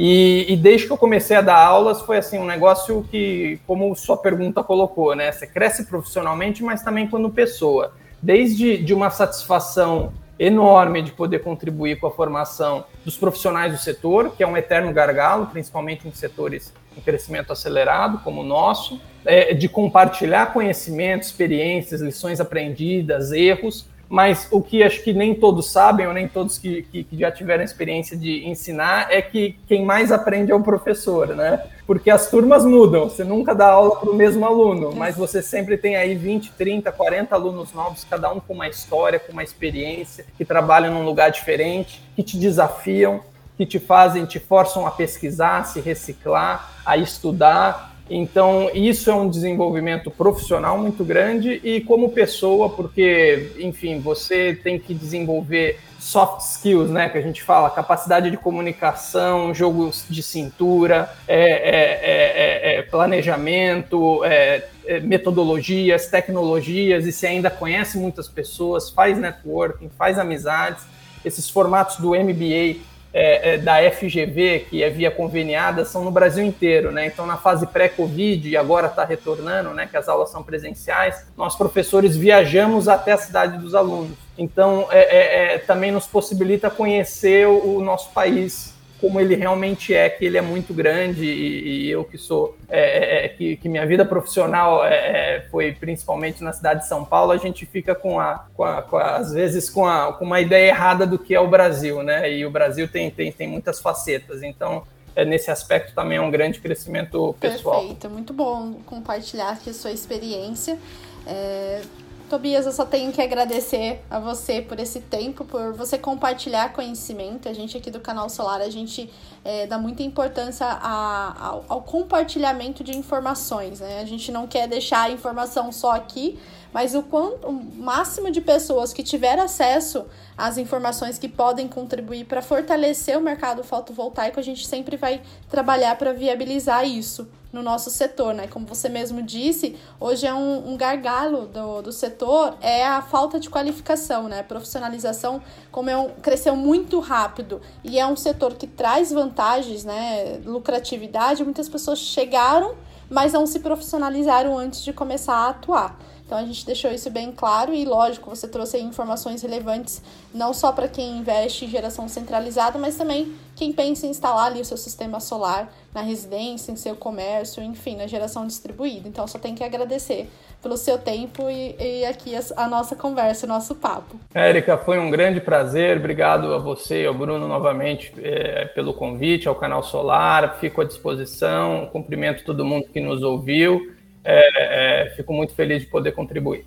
[0.00, 3.94] E, e, desde que eu comecei a dar aulas, foi assim um negócio que, como
[3.96, 5.32] sua pergunta colocou, né?
[5.32, 7.92] Você cresce profissionalmente, mas também quando pessoa.
[8.22, 14.34] Desde de uma satisfação enorme de poder contribuir com a formação dos profissionais do setor,
[14.36, 19.54] que é um eterno gargalo, principalmente em setores em crescimento acelerado, como o nosso, é,
[19.54, 26.06] de compartilhar conhecimento, experiências, lições aprendidas, erros, mas o que acho que nem todos sabem,
[26.06, 30.10] ou nem todos que, que, que, já tiveram experiência de ensinar, é que quem mais
[30.10, 31.62] aprende é o professor, né?
[31.86, 35.76] Porque as turmas mudam, você nunca dá aula para o mesmo aluno, mas você sempre
[35.76, 40.24] tem aí 20, 30, 40 alunos novos, cada um com uma história, com uma experiência,
[40.36, 43.20] que trabalham num lugar diferente, que te desafiam,
[43.58, 49.14] que te fazem, te forçam a pesquisar, a se reciclar, a estudar, então, isso é
[49.14, 56.40] um desenvolvimento profissional muito grande e como pessoa, porque, enfim, você tem que desenvolver soft
[56.40, 62.76] skills, né, que a gente fala, capacidade de comunicação, jogo de cintura, é, é, é,
[62.76, 64.64] é, é planejamento, é,
[65.02, 70.84] metodologias, tecnologias, e se ainda conhece muitas pessoas, faz networking, faz amizades,
[71.24, 72.76] esses formatos do MBA
[73.12, 77.06] é, é, da FGV, que é via conveniada, são no Brasil inteiro, né?
[77.06, 79.86] Então, na fase pré-Covid, e agora está retornando, né?
[79.86, 84.16] Que as aulas são presenciais, nós professores viajamos até a cidade dos alunos.
[84.36, 89.94] Então, é, é, é também nos possibilita conhecer o, o nosso país como ele realmente
[89.94, 93.56] é, que ele é muito grande e, e eu que sou, é, é, é que,
[93.56, 97.64] que, minha vida profissional é, é, foi principalmente na cidade de São Paulo, a gente
[97.64, 101.06] fica com, a, com, a, com a, às vezes com, a, com uma ideia errada
[101.06, 102.32] do que é o Brasil, né?
[102.32, 104.82] E o Brasil tem, tem, tem muitas facetas, então
[105.14, 107.80] é, nesse aspecto também é um grande crescimento pessoal.
[107.80, 110.78] Perfeito, muito bom compartilhar aqui a sua experiência.
[111.26, 111.82] É,
[112.28, 117.48] Tobias, eu só tenho que agradecer a você por esse tempo, por você compartilhar conhecimento.
[117.48, 119.10] A gente aqui do Canal Solar, a gente
[119.44, 123.80] é, dá muita importância a, ao, ao, compartilhamento de informações.
[123.80, 124.00] Né?
[124.00, 126.38] A gente não quer deixar a informação só aqui,
[126.72, 130.04] mas o, quanto, o máximo de pessoas que tiver acesso
[130.36, 135.96] às informações que podem contribuir para fortalecer o mercado fotovoltaico, a gente sempre vai trabalhar
[135.96, 138.46] para viabilizar isso no nosso setor, né?
[138.46, 143.40] Como você mesmo disse, hoje é um, um gargalo do, do setor é a falta
[143.40, 144.42] de qualificação, né?
[144.42, 150.40] Profissionalização, como é um, cresceu muito rápido e é um setor que traz vantagens, né?
[150.44, 152.74] Lucratividade, muitas pessoas chegaram,
[153.08, 155.98] mas não se profissionalizaram antes de começar a atuar.
[156.28, 160.02] Então a gente deixou isso bem claro e lógico, você trouxe informações relevantes
[160.34, 164.60] não só para quem investe em geração centralizada, mas também quem pensa em instalar ali
[164.60, 169.08] o seu sistema solar na residência, em seu comércio, enfim, na geração distribuída.
[169.08, 170.28] Então só tem que agradecer
[170.62, 174.20] pelo seu tempo e, e aqui a, a, nossa conversa, o nosso papo.
[174.34, 175.96] Érica, foi um grande prazer.
[175.96, 180.58] Obrigado a você e ao Bruno novamente é, pelo convite ao canal Solar.
[180.60, 181.88] Fico à disposição.
[181.90, 183.96] Cumprimento todo mundo que nos ouviu.
[184.30, 186.64] É, é, fico muito feliz de poder contribuir.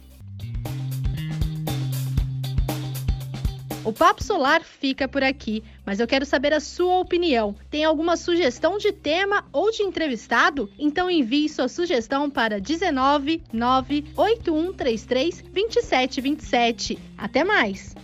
[3.84, 7.56] O Papo Solar fica por aqui, mas eu quero saber a sua opinião.
[7.70, 10.70] Tem alguma sugestão de tema ou de entrevistado?
[10.78, 17.00] Então envie sua sugestão para 19 98133 2727.
[17.18, 17.96] Até mais!